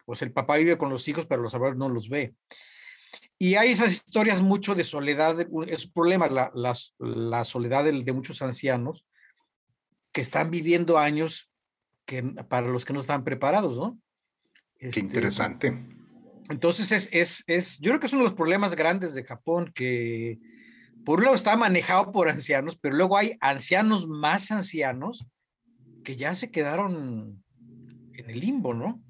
[0.05, 2.35] Pues el papá vive con los hijos, pero los abuelos no los ve.
[3.39, 5.37] Y hay esas historias mucho de soledad,
[5.67, 9.05] es un problema, la, la, soledad de, muchos ancianos
[10.11, 11.51] que están viviendo años
[12.05, 13.99] que, para los que no están preparados, ¿no?
[14.77, 15.77] Qué este, interesante.
[16.49, 19.71] Entonces, es, es, es, yo creo que es uno de los problemas grandes de Japón,
[19.73, 20.39] que
[21.03, 25.25] por un lado está manejado por ancianos, pero luego hay ancianos más ancianos
[26.03, 27.43] que ya se quedaron
[28.13, 29.01] en el limbo, ¿no?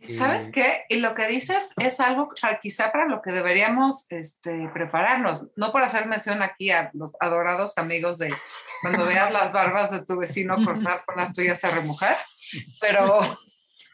[0.00, 0.84] ¿Sabes qué?
[0.88, 2.30] Y lo que dices es algo
[2.62, 5.46] quizá para lo que deberíamos este, prepararnos.
[5.56, 8.32] No por hacer mención aquí a los adorados amigos de
[8.80, 12.16] cuando veas las barbas de tu vecino cortar con las tuyas a remojar,
[12.80, 13.20] pero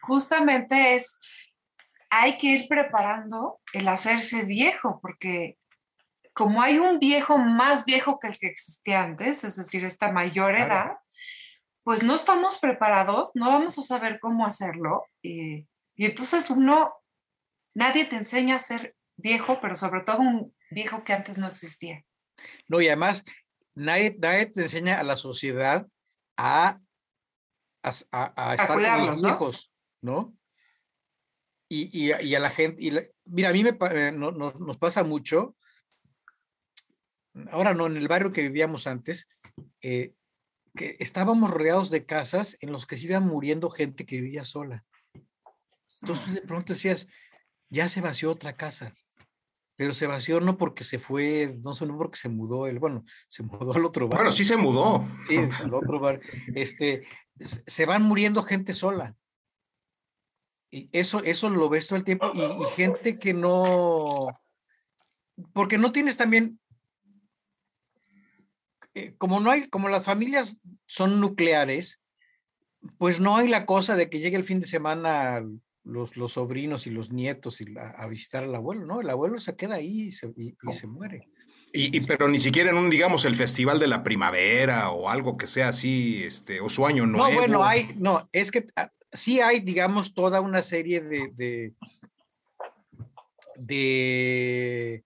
[0.02, 1.18] justamente es,
[2.08, 5.58] hay que ir preparando el hacerse viejo, porque
[6.32, 10.56] como hay un viejo más viejo que el que existía antes, es decir, esta mayor
[10.56, 10.98] edad,
[11.82, 15.06] pues no estamos preparados, no vamos a saber cómo hacerlo.
[15.22, 15.66] Y,
[15.96, 16.92] y entonces uno,
[17.74, 22.04] nadie te enseña a ser viejo, pero sobre todo un viejo que antes no existía.
[22.68, 23.24] No, y además,
[23.74, 25.86] nadie, nadie te enseña a la sociedad
[26.36, 26.78] a,
[27.82, 29.72] a, estar con los viejos,
[30.02, 30.36] ¿no?
[31.68, 32.92] Y, y, a la gente, y
[33.24, 35.56] mira, a mí me, eh, nos pasa mucho,
[37.50, 39.26] ahora no, en el barrio que vivíamos antes,
[39.80, 40.14] eh,
[40.76, 44.84] que estábamos rodeados de casas en los que se iban muriendo gente que vivía sola.
[46.06, 47.08] Entonces de pronto decías,
[47.68, 48.94] ya se vació otra casa,
[49.74, 53.42] pero se vació no porque se fue, no solo porque se mudó, él, bueno, se
[53.42, 54.18] mudó al otro bar.
[54.18, 55.04] Bueno, sí se mudó.
[55.26, 56.20] Sí, al otro bar.
[56.54, 57.02] Este,
[57.38, 59.16] se van muriendo gente sola.
[60.70, 64.08] Y eso, eso lo ves todo el tiempo y, y gente que no,
[65.52, 66.60] porque no tienes también
[68.94, 72.00] eh, como no hay, como las familias son nucleares,
[72.96, 75.42] pues no hay la cosa de que llegue el fin de semana
[75.86, 79.00] los, los sobrinos y los nietos y a visitar al abuelo, ¿no?
[79.00, 80.26] El abuelo se queda ahí y se,
[80.86, 81.28] muere.
[81.72, 85.46] Y, pero ni siquiera en un, digamos, el festival de la primavera o algo que
[85.46, 87.30] sea así, este, o su año nuevo.
[87.30, 91.74] No, bueno, hay, no, es que ah, sí hay, digamos, toda una serie de, de,
[93.56, 95.04] de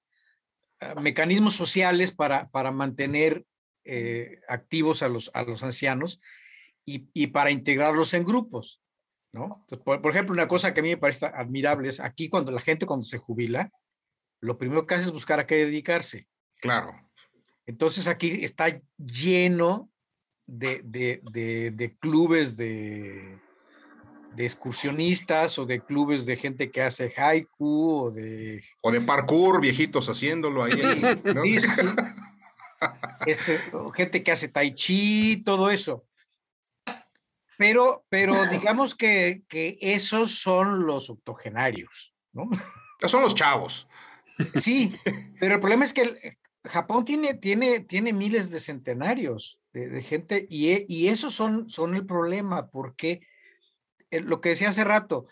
[0.80, 3.44] ah, mecanismos sociales para, para mantener
[3.84, 6.20] eh, activos a los, a los ancianos
[6.84, 8.79] y, para integrarlos en grupos,
[9.32, 9.64] ¿no?
[9.84, 12.86] por, ejemplo, una cosa que a mí me parece admirable es aquí cuando la gente
[12.86, 13.70] cuando se jubila,
[14.40, 16.26] lo primero que hace es buscar a qué dedicarse.
[16.60, 16.90] Claro.
[17.66, 18.66] Entonces aquí está
[18.98, 19.90] lleno
[20.46, 23.38] de, de, clubes de,
[24.34, 28.64] de excursionistas o de clubes de gente que hace haiku o de...
[28.80, 30.80] O de parkour, viejitos haciéndolo ahí.
[33.26, 33.58] este,
[33.94, 36.04] gente que hace tai chi, todo eso.
[37.60, 42.48] Pero, pero digamos que, que esos son los octogenarios, ¿no?
[43.06, 43.86] Son los chavos.
[44.54, 44.94] Sí,
[45.38, 50.84] pero el problema es que Japón tiene, tiene, tiene miles de centenarios de, gente y,
[50.88, 53.20] y, esos son, son el problema, porque
[54.10, 55.26] eh, lo que decía hace rato,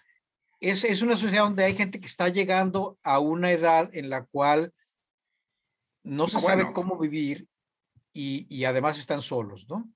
[0.61, 4.27] es, es una sociedad donde hay gente que está llegando a una edad en la
[4.27, 4.75] cual
[6.03, 7.49] no se sabe cómo vivir
[8.13, 9.91] y, y, además están solos, ¿no?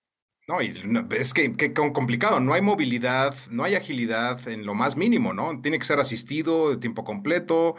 [0.48, 0.74] No, y
[1.16, 5.60] es que, que, complicado, no hay movilidad, no hay agilidad en lo más mínimo, ¿no?
[5.60, 7.76] Tiene que ser asistido de tiempo completo.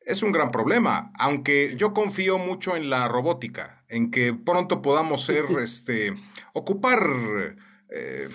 [0.00, 5.24] Es un gran problema, aunque yo confío mucho en la robótica, en que pronto podamos
[5.24, 6.14] ser, este,
[6.52, 7.00] ocupar
[7.90, 8.28] eh,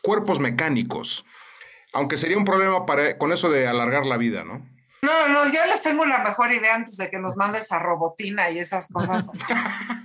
[0.00, 1.24] cuerpos mecánicos,
[1.92, 4.62] aunque sería un problema para, con eso de alargar la vida, ¿no?
[5.02, 8.50] No, no, yo les tengo la mejor idea antes de que nos mandes a Robotina
[8.50, 9.30] y esas cosas.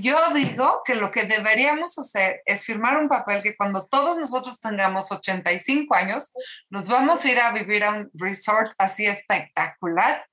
[0.00, 4.60] yo digo que lo que deberíamos hacer es firmar un papel que cuando todos nosotros
[4.60, 6.32] tengamos 85 años,
[6.68, 10.24] nos vamos a ir a vivir a un resort así espectacular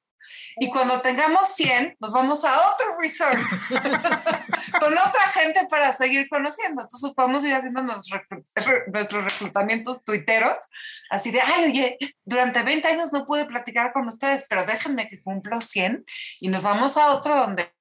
[0.58, 3.38] y cuando tengamos 100, nos vamos a otro resort
[4.80, 6.82] con otra gente para seguir conociendo.
[6.82, 8.22] Entonces podemos ir haciendo nuestros,
[8.56, 10.58] reclutamientos tuiteros,
[11.10, 15.22] así de, ay, oye, durante 20 años no pude platicar con ustedes, pero déjenme que
[15.22, 16.06] cumplo 100
[16.40, 17.72] y nos vamos a otro donde,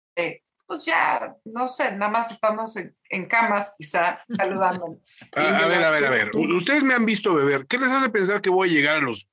[0.66, 5.18] pues ya, no sé, nada más estamos en, camas quizá saludándonos.
[5.32, 6.30] A, ver, a ver, a ver.
[6.34, 7.66] Ustedes me han visto beber.
[7.66, 9.28] ¿Qué les hace pensar que voy a llegar a los,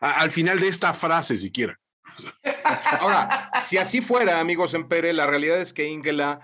[0.00, 1.78] al final de esta frase siquiera?
[3.00, 6.40] Ahora, si así fuera, amigos en Pere, la realidad es que Ingela,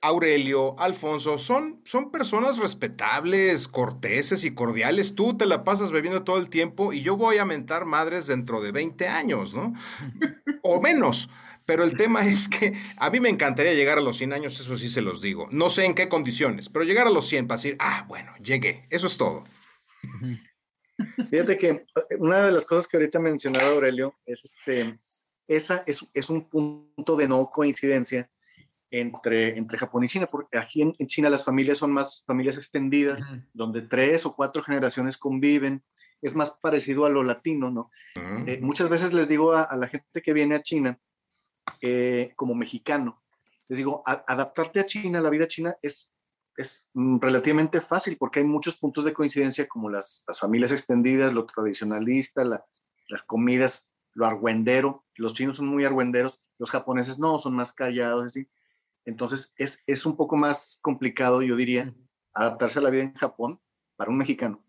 [0.00, 5.14] Aurelio, Alfonso son, son personas respetables, corteses y cordiales.
[5.14, 8.60] Tú te la pasas bebiendo todo el tiempo y yo voy a mentar madres dentro
[8.60, 9.74] de 20 años, ¿no?
[10.62, 11.28] o menos.
[11.68, 14.78] Pero el tema es que a mí me encantaría llegar a los 100 años, eso
[14.78, 15.48] sí se los digo.
[15.50, 18.86] No sé en qué condiciones, pero llegar a los 100 para decir, ah, bueno, llegué.
[18.88, 19.44] Eso es todo.
[21.30, 21.84] Fíjate que eh,
[22.20, 24.98] una de las cosas que ahorita mencionaba Aurelio es este,
[25.46, 28.30] esa es, es un punto de no coincidencia
[28.90, 33.26] entre, entre Japón y China, porque aquí en, China las familias son más familias extendidas,
[33.52, 35.82] donde tres o cuatro generaciones conviven,
[36.22, 37.90] es más parecido a lo latino, ¿no?
[38.46, 40.98] Eh, muchas veces les digo a, la gente que viene a China,
[41.80, 43.22] eh, como mexicano,
[43.68, 46.14] les digo, adaptarte a China, la vida china, es
[46.58, 51.46] es mm, relativamente fácil porque hay muchos puntos de coincidencia como las, familias extendidas, lo
[51.46, 55.06] tradicionalista, las comidas, lo argüendero.
[55.14, 58.26] Los chinos son muy argüenderos, los japoneses no, son más callados.
[58.26, 58.48] Así.
[59.04, 61.94] Entonces es, es un poco más complicado, yo diría,
[62.34, 63.60] adaptarse a la vida en Japón
[63.96, 64.62] para un mexicano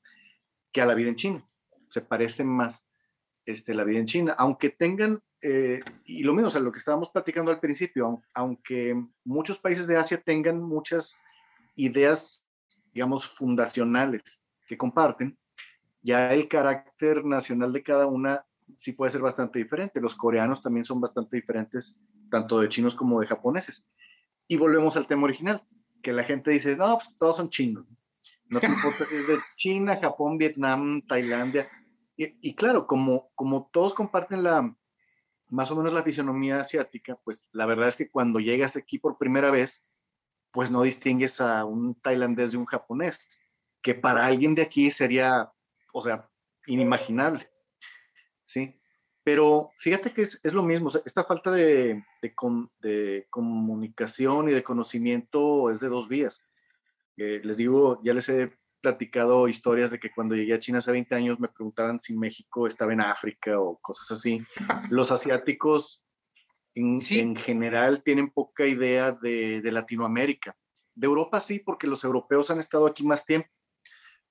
[0.72, 1.50] que a la vida en China.
[1.88, 2.88] Se parece más.
[3.50, 6.80] Este, la vida en China, aunque tengan, eh, y lo mismo, o sea, lo que
[6.80, 11.20] estábamos platicando al principio, aunque muchos países de Asia tengan muchas
[11.76, 12.46] ideas,
[12.94, 15.38] digamos, fundacionales que comparten,
[16.02, 18.46] ya el carácter nacional de cada una
[18.78, 20.00] sí puede ser bastante diferente.
[20.00, 23.90] Los coreanos también son bastante diferentes, tanto de chinos como de japoneses.
[24.48, 25.64] Y volvemos al tema original,
[26.02, 27.86] que la gente dice, no, pues todos son chinos.
[28.48, 31.70] No importa si es de China, Japón, Vietnam, Tailandia.
[32.22, 34.76] Y, claro, como, como todos comparten la,
[35.48, 39.18] más o menos la fisonomía asiática, pues la verdad es que cuando llegas aquí por
[39.18, 39.94] primera vez,
[40.52, 43.40] pues no distingues a un tailandés de un japonés,
[43.82, 45.54] que para alguien de aquí sería,
[45.94, 46.30] o sea,
[46.66, 47.50] inimaginable.
[48.44, 48.78] ¿Sí?
[49.24, 52.34] Pero fíjate que es, es lo mismo, esta falta de, de,
[52.82, 56.50] de, comunicación y de conocimiento es de dos vías.
[57.16, 60.92] Eh, les digo, ya les he platicado historias de que cuando llegué a China hace
[60.92, 64.44] 20 años me preguntaban si México estaba en África o cosas así.
[64.90, 66.06] Los asiáticos
[66.76, 70.56] en, en general tienen poca idea de, de, Latinoamérica.
[70.96, 73.50] De Europa sí, porque los europeos han estado aquí más tiempo,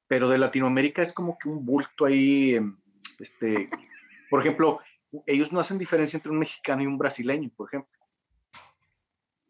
[0.07, 2.79] pero de Latinoamérica es como que un bulto ahí, em,
[3.19, 3.69] este,
[4.31, 4.81] por ejemplo,
[5.27, 7.93] ellos no hacen diferencia entre un mexicano y un brasileño, por ejemplo.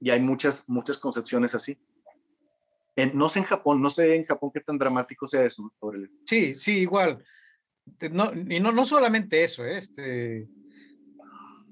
[0.01, 1.79] Y hay muchas, muchas concepciones así
[3.07, 5.73] no sé en Japón, no sé en Japón qué tan dramático sea eso,
[6.27, 7.25] Sí, sí, igual.
[8.11, 9.79] No, y no, no solamente eso, ¿eh?
[9.79, 10.49] este,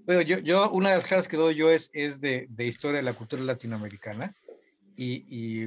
[0.07, 2.99] bueno, yo, yo, una de las clases que doy yo es, es de, de historia
[2.99, 4.35] de la cultura latinoamericana
[4.97, 5.64] y, y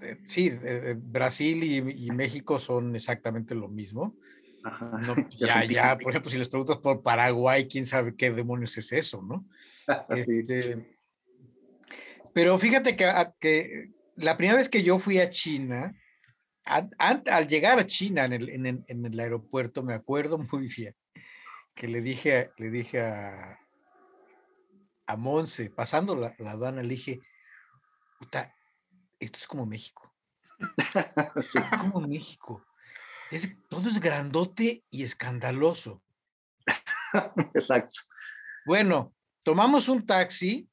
[0.00, 0.50] eh, sí,
[0.96, 4.16] Brasil y, y, México son exactamente lo mismo.
[5.38, 9.22] ya, ya, por ejemplo, si les preguntas por Paraguay, quién sabe qué demonios es eso,
[9.22, 9.44] ¿no?
[10.08, 10.96] Este,
[12.32, 13.06] pero fíjate que,
[13.38, 15.94] que la primera vez que yo fui a China,
[16.64, 20.94] al llegar a China en el, en, el, aeropuerto, me acuerdo muy bien
[21.74, 23.58] que le dije, le dije a,
[25.06, 27.20] a Monse, pasando la, aduana, le dije,
[28.18, 28.54] puta,
[29.18, 30.14] esto es como México.
[31.36, 32.64] Es como México.
[33.68, 36.02] todo es grandote y escandaloso.
[37.54, 37.96] Exacto.
[38.64, 40.68] Bueno, tomamos un taxi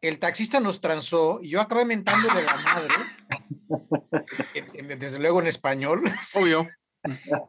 [0.00, 2.94] el taxista nos transó y yo acabé mentándole la madre,
[4.98, 6.02] desde luego en español.
[6.36, 6.66] Obvio.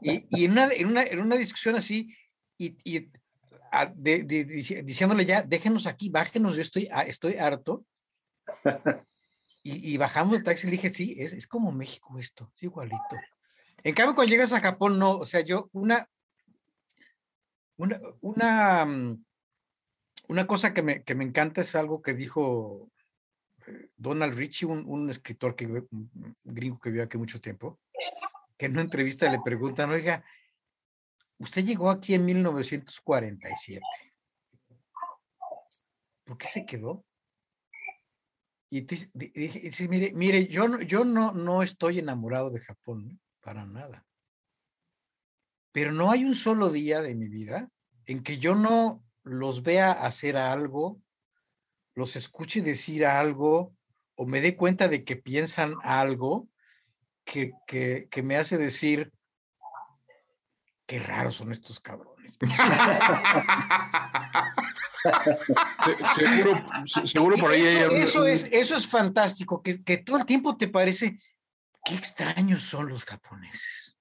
[0.02, 2.16] Y, y en, una, en, una, en, una, discusión así,
[2.58, 3.10] y, y
[4.84, 7.86] diciéndole ya, déjenos aquí, bájenos, yo estoy, estoy harto.
[9.64, 13.16] Y, bajamos el taxi y le dije, sí, es, es como México esto, es igualito.
[13.84, 16.10] En cambio, cuando llegas a Japón, no, o sea, yo, una,
[17.78, 19.24] una, una mm,
[20.32, 22.90] una cosa que me, que me encanta es algo que dijo
[23.68, 27.82] eh, Donald Ritchie, un, escritor que, un gringo que vive aquí mucho tiempo,
[28.58, 30.24] que en una entrevista le preguntan, oiga,
[31.38, 33.82] usted llegó aquí en 1947.
[36.24, 37.04] ¿Por qué se quedó?
[38.70, 44.06] Y dice, mire, mire, yo, yo no, no estoy enamorado de Japón, para nada.
[45.74, 47.70] Pero no hay un solo día de mi vida
[48.06, 51.00] en que yo no los vea hacer algo,
[51.94, 53.76] los escuche decir algo
[54.16, 56.48] o me dé cuenta de que piensan algo
[57.24, 59.12] que, que, me hace decir,
[60.86, 62.38] qué raros son estos cabrones.
[66.16, 70.68] seguro, seguro por ahí eso, es, eso es fantástico, que, que todo el tiempo te
[70.68, 71.18] parece,
[71.86, 73.98] qué extraños son los japoneses.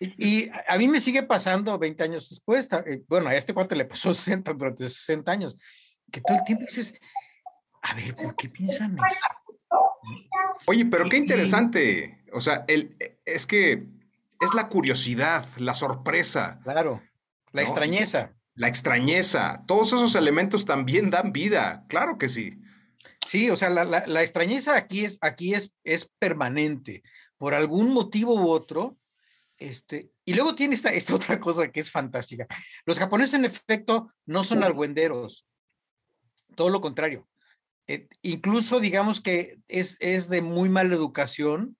[0.00, 3.84] Y a mí me sigue pasando 20 años después, eh, bueno, a este cuate le
[3.84, 5.56] pasó 60 durante 60 años,
[6.10, 6.94] que todo el tiempo dices,
[7.82, 9.26] a ver, ¿por qué piensan eso?
[10.66, 12.24] Oye, pero qué interesante.
[12.32, 13.86] O sea, el, es que
[14.40, 16.60] es la curiosidad, la sorpresa.
[16.64, 17.02] Claro,
[17.52, 18.34] la extrañeza.
[18.54, 19.64] La extrañeza.
[19.66, 22.60] Todos esos elementos también dan vida, claro que sí.
[23.26, 27.02] Sí, o sea, la, la, la extrañeza aquí, es, aquí es, es permanente.
[27.38, 28.98] Por algún motivo u otro,
[29.60, 32.48] este, y luego tiene esta, esta otra cosa que es fantástica.
[32.86, 35.46] Los japoneses, en efecto, no son argüenderos.
[36.56, 37.28] Todo lo contrario.
[37.86, 41.76] Eh, incluso, digamos que es, es de muy mala educación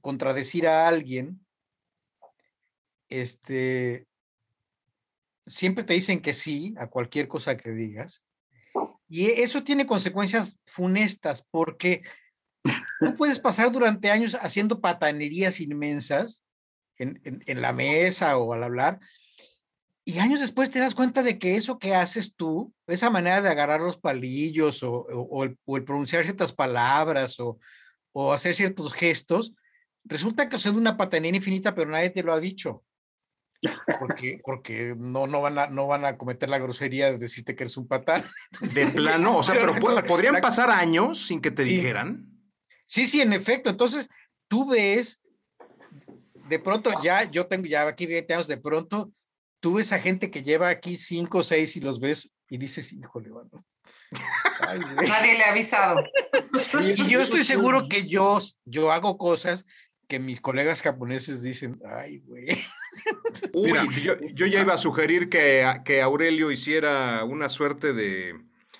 [0.00, 1.44] contradecir a alguien.
[3.08, 4.06] Este,
[5.46, 8.22] siempre te dicen que sí a cualquier cosa que digas.
[9.08, 12.02] Y eso tiene consecuencias funestas porque
[13.00, 16.44] tú puedes pasar durante años haciendo patanerías inmensas
[16.98, 18.98] en, la mesa o al hablar.
[20.04, 23.50] Y años después te das cuenta de que eso que haces tú, esa manera de
[23.50, 27.58] agarrar los palillos o, el, pronunciar ciertas palabras o,
[28.32, 29.54] hacer ciertos gestos,
[30.04, 32.82] resulta que son una patanina infinita, pero nadie te lo ha dicho.
[34.00, 37.64] Porque, porque no, no, van a, no van a cometer la grosería de decirte que
[37.64, 38.24] eres un patán.
[38.74, 42.28] De plano, o sea, pero podrían pasar años sin que te dijeran.
[42.86, 43.68] Sí, sí, en efecto.
[43.68, 44.08] Entonces,
[44.48, 45.20] tú ves,
[46.48, 49.10] de pronto ya, yo tengo ya aquí 20 años, de pronto,
[49.60, 52.92] tú ves a gente que lleva aquí 5 o 6 y los ves y dices,
[52.92, 53.64] híjole, bueno.
[54.60, 56.00] Nadie le ha avisado.
[56.80, 59.64] Y yo estoy seguro que yo, yo hago cosas
[60.08, 62.48] que mis colegas japoneses dicen, ay, güey.
[63.52, 63.72] Uy,
[64.34, 68.34] yo, ya iba a sugerir que, que Aurelio hiciera una suerte de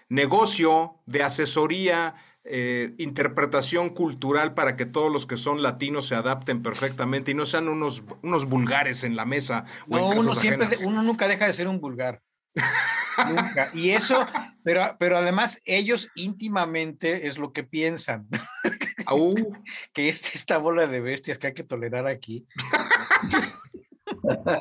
[0.08, 2.14] negocio, de asesoría,
[2.44, 7.44] eh, interpretación cultural para que todos los que son latinos se adapten perfectamente y no
[7.46, 9.64] sean unos, unos vulgares en la mesa.
[9.86, 12.22] no, uno, siempre, uno nunca deja de ser un vulgar.
[13.28, 13.70] nunca.
[13.74, 14.26] Y eso,
[14.64, 18.28] pero, pero además ellos íntimamente es lo que piensan.
[19.92, 22.46] que es esta bola de bestias que hay que tolerar aquí.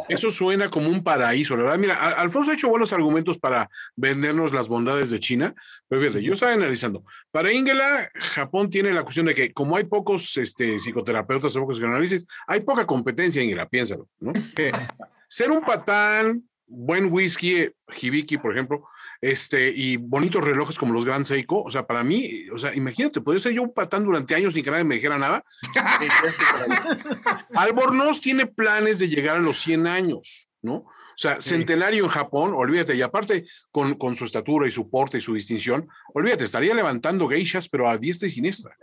[0.09, 1.78] Eso suena como un paraíso, la verdad.
[1.78, 5.55] Mira, Alfonso ha hecho buenos argumentos para vendernos las bondades de China,
[5.88, 7.03] pero fíjate, yo estaba analizando.
[7.32, 11.78] Para Ingela, Japón tiene la cuestión de que como hay pocos este, psicoterapeutas o pocos
[11.78, 14.34] psicoanálisis, hay poca competencia, Ingela, piénsalo, ¿no?
[15.28, 17.70] ser un patán, buen whisky,
[18.01, 18.88] hibiki, por ejemplo,
[19.22, 21.63] este, y bonitos relojes como los Grand Seiko.
[21.63, 24.63] O sea, para mí, o sea, imagínate, podría ser yo un patán durante años sin
[24.63, 25.43] que nadie me dijera nada.
[27.55, 30.86] Albornoz tiene planes de llegar a los 100 años, ¿no?
[31.18, 35.18] O sea, centenario en Japón, olvídate, y aparte con, con, su estatura y su porte
[35.18, 38.78] y su distinción, olvídate, estaría levantando geishas, pero a diestra y siniestra.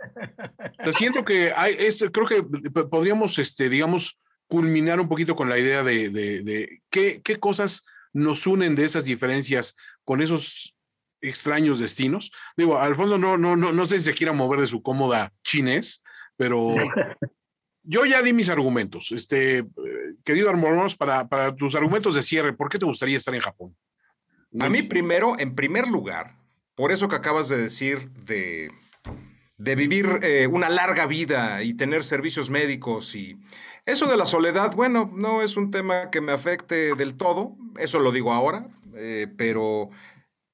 [0.91, 2.43] siento que hay, este, creo que
[2.83, 7.81] podríamos, este, digamos, culminar un poquito con la idea de, de, de qué, qué cosas
[8.13, 10.75] nos unen de esas diferencias con esos
[11.21, 12.31] extraños destinos.
[12.55, 16.03] Digo, Alfonso no, no, no, no sé si se quiera mover de su cómoda chinés,
[16.37, 16.75] pero
[17.83, 19.11] yo ya di mis argumentos.
[19.11, 19.65] Este, eh,
[20.23, 23.75] querido Armoros, para, para tus argumentos de cierre, ¿por qué te gustaría estar en Japón?
[24.59, 26.37] A mí primero, en primer lugar,
[26.75, 28.71] por eso que acabas de decir de,
[29.57, 33.37] de vivir eh, una larga vida y tener servicios médicos y
[33.85, 37.99] eso de la soledad, bueno, no es un tema que me afecte del todo, eso
[37.99, 39.91] lo digo ahora, eh, pero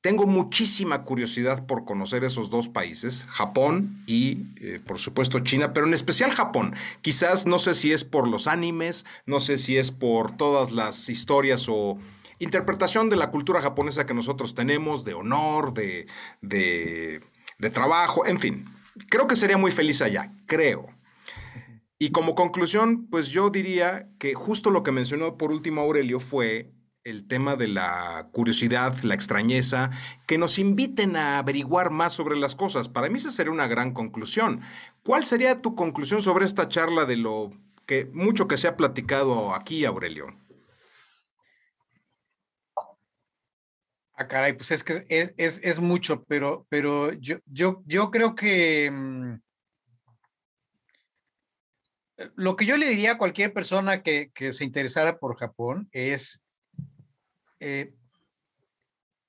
[0.01, 5.85] tengo muchísima curiosidad por conocer esos dos países, Japón y eh, por supuesto China, pero
[5.85, 6.75] en especial Japón.
[7.01, 11.07] Quizás no sé si es por los animes, no sé si es por todas las
[11.07, 11.99] historias o
[12.39, 16.07] interpretación de la cultura japonesa que nosotros tenemos, de honor, de,
[16.41, 17.21] de,
[17.59, 18.80] de trabajo, en fin.
[19.09, 20.87] Creo que sería muy feliz allá, creo.
[21.97, 26.71] Y como conclusión, pues yo diría que justo lo que mencionó por último Aurelio fue
[27.03, 29.91] el tema de la curiosidad, la extrañeza,
[30.27, 32.89] que nos inviten a averiguar más sobre las cosas.
[32.89, 34.61] Para mí esa sería una gran conclusión.
[35.03, 37.51] ¿Cuál sería tu conclusión sobre esta charla de lo
[37.85, 40.25] que mucho que se ha platicado aquí, Aurelio?
[44.21, 49.41] Ah, caray, pues es que es, mucho, pero, pero yo, yo, yo creo que mm,
[52.35, 56.39] lo que yo le diría a cualquier persona que, que se interesara por Japón es
[57.59, 57.95] eh,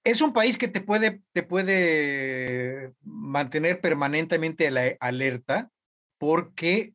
[0.05, 5.71] es un país que te puede, te puede mantener permanentemente la alerta
[6.19, 6.93] porque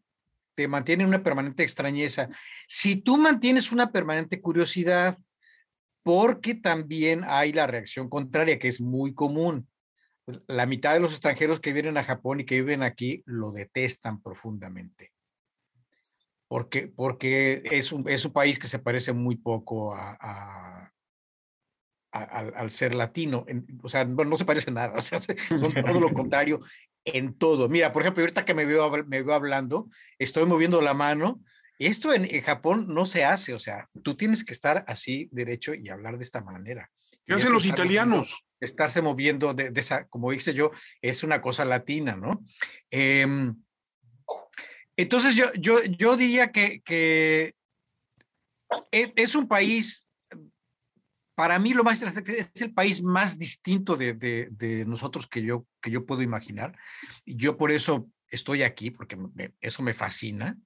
[0.53, 2.29] te mantiene una permanente extrañeza.
[2.67, 5.17] Si tú mantienes una permanente curiosidad,
[6.07, 9.67] porque también hay la reacción contraria, que es muy común.
[10.47, 14.21] La mitad de los extranjeros que vienen a Japón y que viven aquí lo detestan
[14.21, 15.11] profundamente.
[16.47, 20.93] Porque, porque es, un, es un país que se parece muy poco a
[22.11, 23.45] al, ser latino.
[23.83, 26.59] o sea, no se parece nada, o sea, son todo lo contrario
[27.05, 27.69] en todo.
[27.69, 29.87] Mira, por ejemplo, ahorita que me veo, me veo hablando,
[30.19, 31.41] estoy moviendo la mano.
[31.79, 35.89] Esto en, Japón no se hace, o sea, tú tienes que estar así derecho y
[35.89, 36.89] hablar de esta manera.
[37.25, 38.43] ¿Qué hacen los italianos?
[38.59, 42.31] estarse moviendo de, esa, como dice yo, es una cosa latina, ¿no?
[42.89, 43.55] Em,
[44.95, 47.53] entonces yo, yo, yo diría que, que
[48.91, 50.07] e, es un país
[51.37, 55.91] para mí lo más interesante es el país más distinto de, nosotros que yo, que
[55.91, 56.75] yo puedo imaginar.
[57.27, 59.19] Yo por eso estoy aquí, porque
[59.61, 60.57] eso me fascina.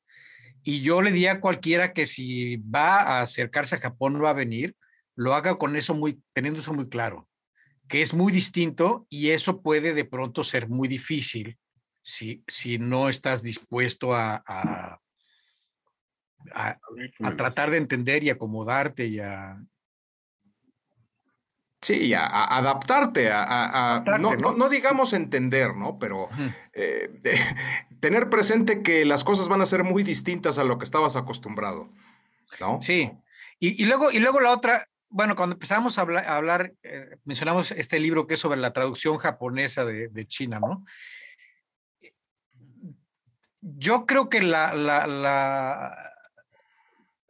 [0.63, 4.31] Y yo le diría a cualquiera que si va a acercarse a Japón, no va
[4.31, 4.75] a venir,
[5.15, 7.27] lo haga con eso muy, teniendo eso muy claro,
[7.87, 11.57] que es muy distinto y eso puede de pronto ser muy difícil
[12.01, 14.99] si, si no estás dispuesto a, a,
[16.53, 19.59] a tratar de entender y acomodarte y a,
[21.81, 25.97] Sí, a, adaptarte, a, no, digamos entender, ¿no?
[25.97, 26.29] Pero
[26.73, 27.09] eh,
[28.01, 31.89] tener presente que las cosas van a ser muy distintas a lo que estabas acostumbrado,
[32.59, 32.81] ¿no?
[32.81, 33.11] Sí.
[33.59, 38.25] Y, luego, y luego la otra, bueno, cuando empezamos a hablar, eh, mencionamos este libro
[38.25, 40.83] que es sobre la traducción japonesa de, China, ¿no?
[43.61, 44.73] Yo creo que la,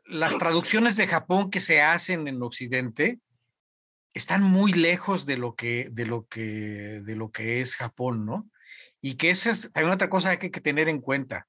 [0.05, 3.19] las traducciones de Japón que se hacen en Occidente
[4.13, 8.49] están muy lejos de lo que, de lo que, de lo que es Japón, ¿no?
[9.01, 11.47] Y que esa es también otra cosa que hay que tener en cuenta.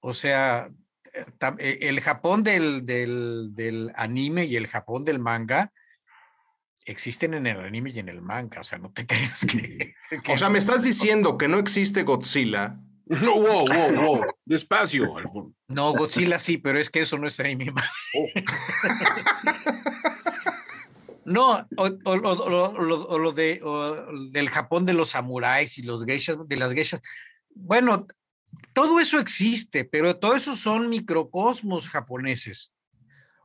[0.00, 0.68] O sea,
[1.14, 1.24] eh,
[1.58, 5.72] eh, el Japón del, del, anime y el Japón del manga
[6.84, 8.60] existen en el anime y en el manga.
[8.60, 9.94] O sea, no te creas que.
[10.28, 12.76] o sea, me estás diciendo que no existe Godzilla.
[13.04, 14.24] No, wow, wow, wow.
[14.46, 15.12] Despacio,
[15.68, 17.74] No, Godzilla sí, pero es que eso no es anime.
[18.16, 18.26] Oh.
[21.24, 23.60] No, o, lo de,
[24.30, 27.00] del Japón de los samuráis y los geishas, de las geishas.
[27.50, 28.06] Bueno,
[28.72, 32.72] todo eso existe, pero todo eso son microcosmos japoneses.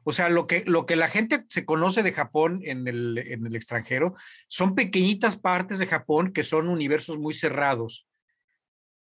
[0.03, 3.45] O sea, lo que, lo que la gente se conoce de Japón en el, en
[3.45, 4.13] el extranjero
[4.47, 8.07] son pequeñitas partes de Japón que son universos muy cerrados,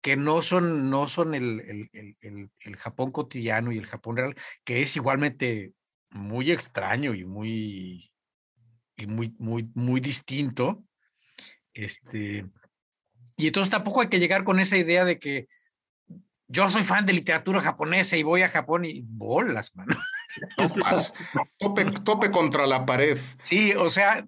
[0.01, 4.81] que no son, no son el, el, el Japón cotidiano y el Japón real, que
[4.81, 5.73] es igualmente
[6.09, 8.09] muy extraño y muy
[8.95, 10.83] y muy, muy, muy distinto.
[11.73, 12.45] Este,
[13.37, 15.47] y entonces tampoco hay que llegar con esa idea de que
[16.47, 19.95] yo soy fan de literatura japonesa y voy a Japón y bolas, mano.
[21.57, 23.17] tope, tope contra la pared.
[23.43, 24.27] Sí, o sea,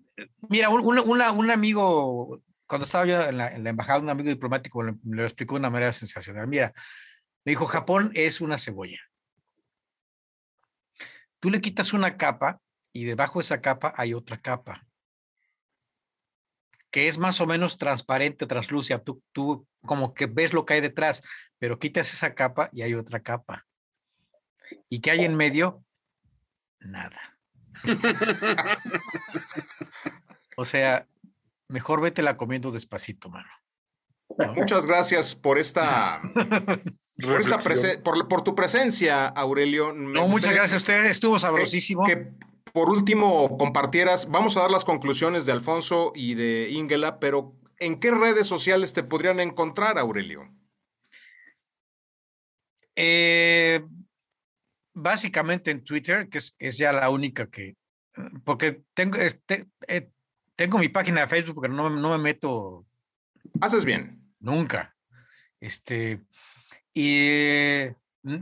[0.49, 4.81] mira, un, un amigo, cuando estaba yo en la, en la, embajada, un amigo diplomático
[4.81, 6.47] me lo explicó de una manera sensacional.
[6.47, 6.73] Mira,
[7.45, 8.99] me dijo, Japón es una cebolla.
[11.39, 12.59] Tú le quitas una capa
[12.97, 14.85] y debajo de esa capa hay otra capa
[16.89, 18.97] que es más o menos transparente, translúcida.
[18.97, 21.21] Tú, tú como que ves lo que hay detrás,
[21.59, 23.67] pero quitas esa capa y hay otra capa.
[24.89, 25.83] ¿Y qué hay en medio?
[26.79, 27.37] Nada.
[30.57, 31.07] o sea,
[31.67, 33.49] mejor vete la comiendo despacito, mano.
[34.55, 36.21] Muchas gracias por esta
[37.21, 37.59] por, esta
[38.27, 39.93] por, tu presencia, Aurelio.
[39.93, 42.05] no, muchas gracias a usted, estuvo sabrosísimo
[42.77, 47.99] por último compartieras, vamos a dar las conclusiones de Alfonso y de Ingela, pero ¿en
[47.99, 50.47] qué redes sociales te podrían encontrar, Aurelio?
[52.95, 53.83] Eh,
[54.93, 57.75] básicamente en Twitter, que es, ya la única que,
[58.43, 60.11] porque tengo, este, eh,
[60.55, 62.85] tengo mi página de Facebook, pero no, no me meto.
[63.59, 64.21] Haces bien.
[64.39, 64.95] Nunca.
[65.59, 66.21] Este,
[66.93, 67.87] y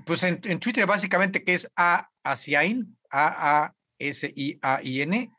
[0.05, 5.31] pues en, Twitter básicamente que es A Asiain, A A S-I-A-I-N,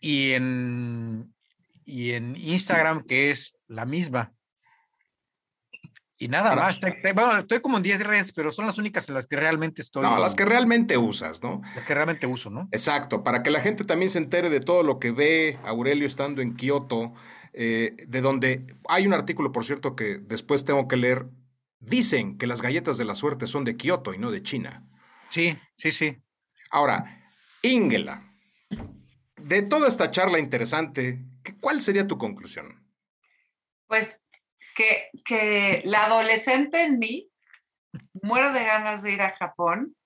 [0.00, 1.34] y en,
[1.84, 4.32] y en Instagram, que es la misma.
[6.20, 6.80] Y nada más,
[7.38, 10.02] estoy como en 10 redes, pero son las únicas en las que realmente estoy.
[10.02, 11.62] No, las que realmente usas, ¿no?
[11.76, 12.68] Las que realmente uso, ¿no?
[12.72, 16.42] Exacto, para que la gente también se entere de todo lo que ve Aurelio estando
[16.42, 17.14] en Kioto,
[17.52, 21.26] eh, de donde hay un artículo, por cierto, que después tengo que leer.
[21.78, 24.84] Dicen que las galletas de la suerte son de Kioto y no de China.
[25.30, 26.16] Sí, sí, sí.
[26.72, 27.18] Ahora,
[27.62, 28.22] Ingela,
[29.36, 31.20] de toda esta charla interesante,
[31.60, 32.86] ¿cuál sería tu conclusión?
[33.86, 34.22] Pues
[34.74, 37.30] que, que la adolescente en mí
[38.22, 39.96] muero de ganas de ir a Japón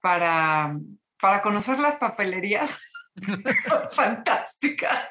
[0.00, 0.76] para,
[1.20, 2.82] para conocer las papelerías
[3.92, 5.08] fantásticas.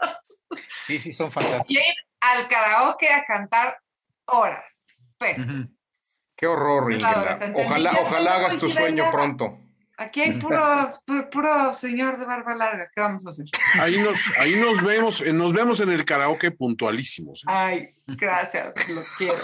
[0.85, 1.69] Sí, sí, son fantásticas.
[1.69, 3.79] Y ir al karaoke a cantar
[4.25, 4.85] horas.
[6.35, 7.39] Qué horror, Ingela.
[7.55, 9.62] Ojalá, ojalá hagas tu sueño pronto.
[9.97, 10.89] Aquí hay puro,
[11.31, 12.89] puro señor de barba larga.
[12.93, 13.45] ¿Qué vamos a hacer?
[13.79, 17.41] Ahí nos, ahí nos vemos, eh, nos vemos en el karaoke puntualísimos.
[17.41, 17.45] ¿eh?
[17.47, 19.37] Ay, gracias, los quiero.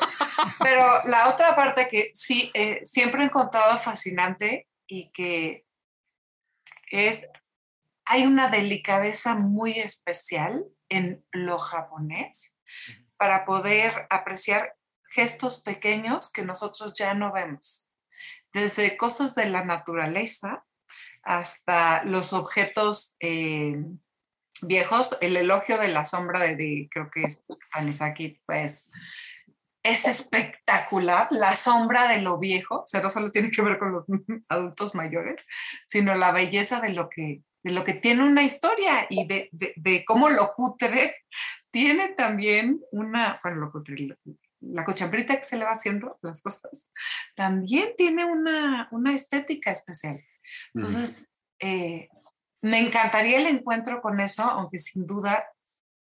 [0.59, 5.65] Pero la otra parte que sí, eh, siempre he encontrado fascinante y que
[6.89, 7.27] es,
[8.05, 12.57] hay una delicadeza muy especial en lo japonés
[13.17, 14.75] para poder apreciar
[15.11, 17.88] gestos pequeños que nosotros ya no vemos
[18.53, 20.65] desde cosas de la naturaleza
[21.23, 23.83] hasta los objetos eh,
[24.61, 25.09] viejos.
[25.21, 28.89] El elogio de la sombra de, creo que es Anisaki, pues
[29.83, 31.27] es espectacular.
[31.31, 34.05] La sombra de lo viejo, o sea, no solo tiene que ver con los
[34.49, 35.45] adultos mayores,
[35.87, 40.05] sino la belleza de lo que, de lo que tiene una historia y de, de,
[40.05, 41.15] cómo lo cutre
[41.71, 44.17] tiene también una, bueno, lo cutre,
[44.61, 46.89] la cochambrita que se le va haciendo las cosas,
[47.35, 50.23] también tiene una, una estética especial.
[50.73, 51.29] Entonces,
[51.59, 52.09] eh,
[52.61, 55.45] me encantaría el encuentro con eso, aunque sin duda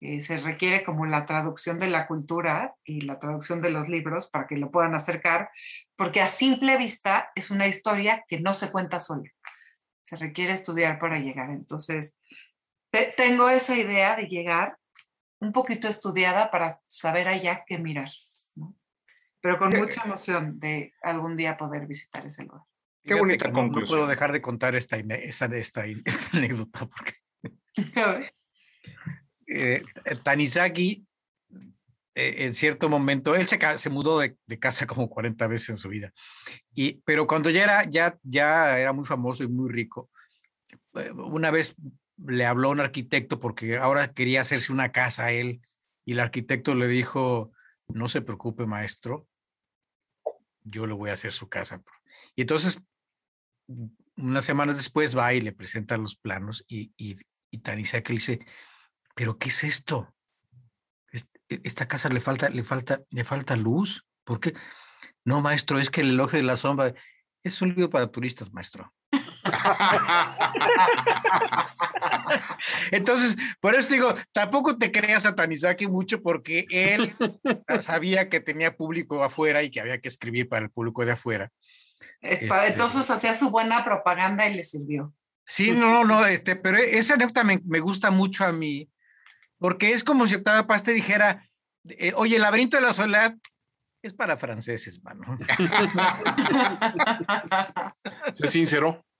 [0.00, 4.26] eh, se requiere como la traducción de la cultura y la traducción de los libros
[4.26, 5.50] para que lo puedan acercar,
[5.96, 9.30] porque a simple vista es una historia que no se cuenta sola.
[10.02, 11.50] Se requiere estudiar para llegar.
[11.50, 12.14] Entonces,
[13.16, 14.78] tengo esa idea de llegar
[15.40, 18.08] un poquito estudiada para saber allá qué mirar,
[19.46, 22.62] pero con mucha emoción de algún día poder visitar ese lugar.
[23.04, 23.82] Qué bonita conclusión.
[23.82, 27.14] No puedo dejar de contar esta, esta, esta, esta anécdota porque
[29.46, 29.84] eh,
[30.24, 31.06] Tanizaki,
[32.16, 35.76] eh, en cierto momento, él se, se mudó de, de, casa como 40 veces en
[35.76, 36.12] su vida,
[36.74, 40.10] y, pero cuando ya era, ya, ya era muy famoso y muy rico,
[40.94, 41.76] eh, una vez
[42.16, 45.60] le habló a un arquitecto porque ahora quería hacerse una casa a él,
[46.04, 47.52] y el arquitecto le dijo,
[47.86, 49.28] no se preocupe, maestro,
[50.68, 51.82] yo le voy a hacer su casa.
[52.34, 52.80] Y entonces,
[54.16, 57.16] unas semanas después va y le presenta los planos y, y,
[57.50, 58.46] y Tanizaki le dice,
[59.14, 60.14] pero ¿qué es esto?
[61.12, 64.06] E, esta casa le falta, le falta, le falta luz.
[64.24, 64.54] ¿Por qué?
[65.24, 66.94] No, maestro, es que el elogio de la sombra
[67.42, 68.92] es un libro para turistas, maestro.
[72.90, 77.14] Entonces, por eso digo, tampoco te creas a Tanizaki mucho porque él
[77.80, 81.50] sabía que tenía público afuera y que había que escribir para el público de afuera.
[82.20, 85.14] Este entonces hacía su buena propaganda y le sirvió.
[85.46, 88.90] Sí, no, no, este, pero esa anécdota me, me gusta mucho a mí
[89.58, 91.48] porque es como si Octavio Paz te dijera,
[91.84, 93.34] eh, oye, el laberinto de la soledad
[94.02, 95.38] es para franceses, mano.
[98.32, 98.46] Se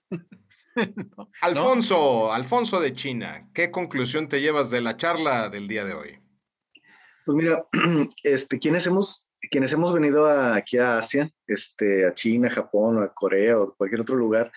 [0.75, 1.29] sincero.
[1.41, 6.19] Alfonso, Alfonso de China, ¿qué conclusión te llevas de la charla del día de hoy?
[7.25, 7.67] Pues mira,
[8.23, 13.59] este, quienes hemos, quienes hemos venido aquí a Asia, este, a China, Japón, a Corea
[13.59, 14.51] o cualquier otro lugar,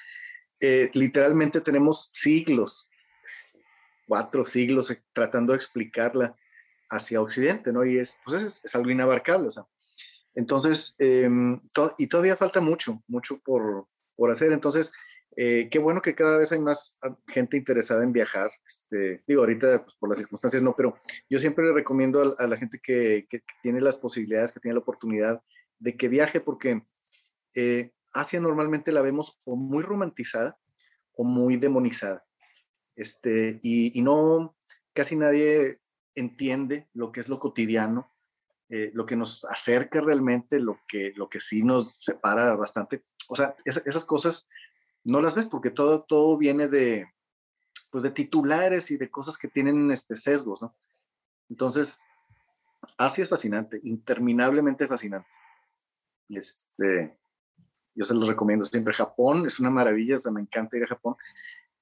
[0.60, 2.90] eh, literalmente tenemos siglos
[4.10, 6.36] cuatro siglos eh, tratando de explicarla
[6.90, 7.84] hacia Occidente, ¿no?
[7.84, 9.66] Y es, pues es, algo inabarcable, o sea.
[10.34, 11.60] Entonces, em,
[11.96, 13.86] y todavía falta mucho, mucho por,
[14.16, 14.50] por hacer.
[14.50, 14.92] Entonces,
[15.36, 18.50] eh, qué bueno que cada vez hay más ah, gente interesada en viajar.
[18.66, 20.96] Este, digo, ahorita pues, por las circunstancias no, pero
[21.28, 24.80] yo siempre le recomiendo a, la gente que, que, tiene las posibilidades, que tiene la
[24.80, 25.42] oportunidad
[25.78, 26.82] de que viaje, porque
[27.54, 30.58] eh, Asia normalmente la vemos o muy romantizada
[31.14, 32.24] o muy demonizada.
[32.96, 34.56] Este, y, no,
[34.92, 35.80] casi nadie
[36.14, 38.12] entiende lo que es lo cotidiano,
[38.68, 43.04] eh, lo que nos acerca realmente, lo que, lo que sí nos separa bastante.
[43.28, 44.48] O sea, esas cosas
[45.04, 47.06] no las ves porque todo, todo viene de,
[47.90, 50.74] pues de titulares y de cosas que tienen este, sesgos, ¿no?
[51.48, 52.00] Entonces,
[52.96, 55.28] Asia es fascinante, interminablemente fascinante.
[56.28, 57.18] Y este,
[57.94, 58.92] yo se los recomiendo siempre.
[58.92, 61.16] Japón es una maravilla, o sea, me encanta ir a Japón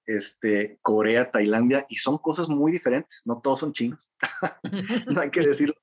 [0.09, 4.09] este, Corea, Tailandia, y son cosas muy diferentes, no todos son chinos,
[5.07, 5.75] no hay que decirlo.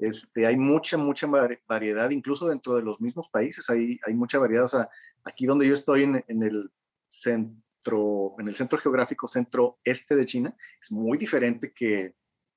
[0.00, 1.26] Este, hay mucha, mucha
[1.68, 4.64] variedad, incluso dentro de los mismos países hay, hay mucha variedad.
[4.64, 4.88] O sea,
[5.24, 6.72] aquí donde yo estoy en, en el
[7.08, 12.16] centro, en el centro geográfico centro-este de China, es muy diferente que,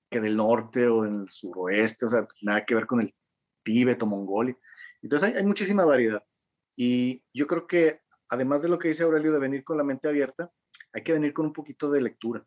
[0.09, 3.13] que del norte o del suroeste, o sea, nada que ver con el
[3.63, 4.57] Tíbet o Mongolia.
[5.01, 6.23] Entonces hay, hay muchísima variedad.
[6.77, 10.07] Y yo creo que además de lo que dice Aurelio de venir con la mente
[10.07, 10.51] abierta,
[10.93, 12.45] hay que venir con un poquito de lectura.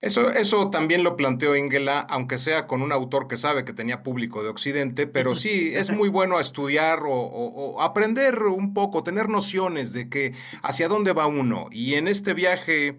[0.00, 4.02] Eso, eso también lo planteó Ingela, aunque sea con un autor que sabe que tenía
[4.02, 9.92] público de Occidente, pero sí es muy bueno estudiar o, aprender un poco, tener nociones
[9.94, 11.68] de que hacia dónde va uno.
[11.72, 12.98] Y en este viaje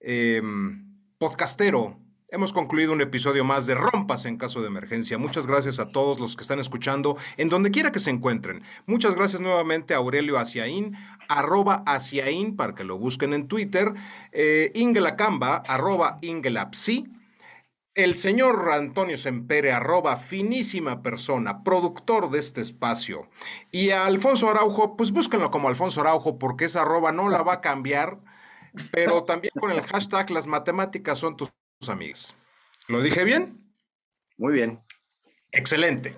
[0.00, 1.98] em, podcastero,
[2.30, 5.16] Hemos concluido un episodio más de Rompas en caso de emergencia.
[5.16, 8.62] Muchas gracias a todos los que están escuchando en donde quiera que se encuentren.
[8.84, 10.94] Muchas gracias nuevamente a Aurelio Asiaín,
[11.30, 11.84] arroba
[12.54, 13.94] para que lo busquen en Twitter,
[14.32, 17.08] eh, Ingela Camba, arroba Ingelapsi,
[17.94, 23.22] el señor Antonio Sempere, arroba finísima persona, productor de este espacio.
[23.72, 27.54] Y a Alfonso Araujo, pues búsquenlo como Alfonso Araujo porque esa arroba no la va
[27.54, 28.18] a cambiar,
[28.92, 31.48] pero también con el hashtag las matemáticas son tus
[31.88, 32.34] amigos.
[32.88, 33.72] ¿Lo dije bien?
[34.36, 34.82] Muy bien.
[35.52, 36.16] Excelente.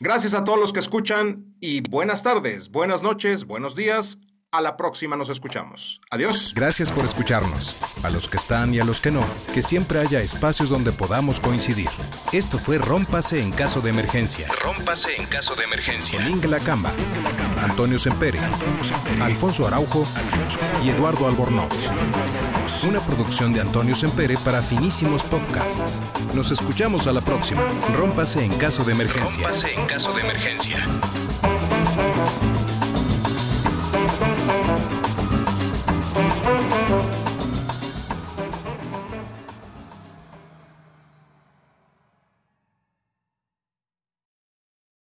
[0.00, 4.18] Gracias a todos los que escuchan y buenas tardes, buenas noches, buenos días.
[4.54, 6.00] A la próxima nos escuchamos.
[6.12, 6.52] Adiós.
[6.54, 7.74] Gracias por escucharnos.
[8.04, 11.40] A los que están y a los que no, que siempre haya espacios donde podamos
[11.40, 11.88] coincidir.
[12.30, 14.46] Esto fue Rómpase en caso de emergencia.
[14.62, 16.20] Rómpase en caso de emergencia.
[16.20, 16.92] Con Inge Camba,
[17.64, 18.38] Antonio Sempere,
[19.20, 20.06] Alfonso Araujo
[20.84, 21.90] y Eduardo Albornoz.
[22.86, 26.00] Una producción de Antonio Sempere para finísimos podcasts.
[26.32, 27.62] Nos escuchamos a la próxima.
[27.96, 29.48] Rómpase en caso de emergencia.
[29.48, 30.86] Rómpase en caso de emergencia.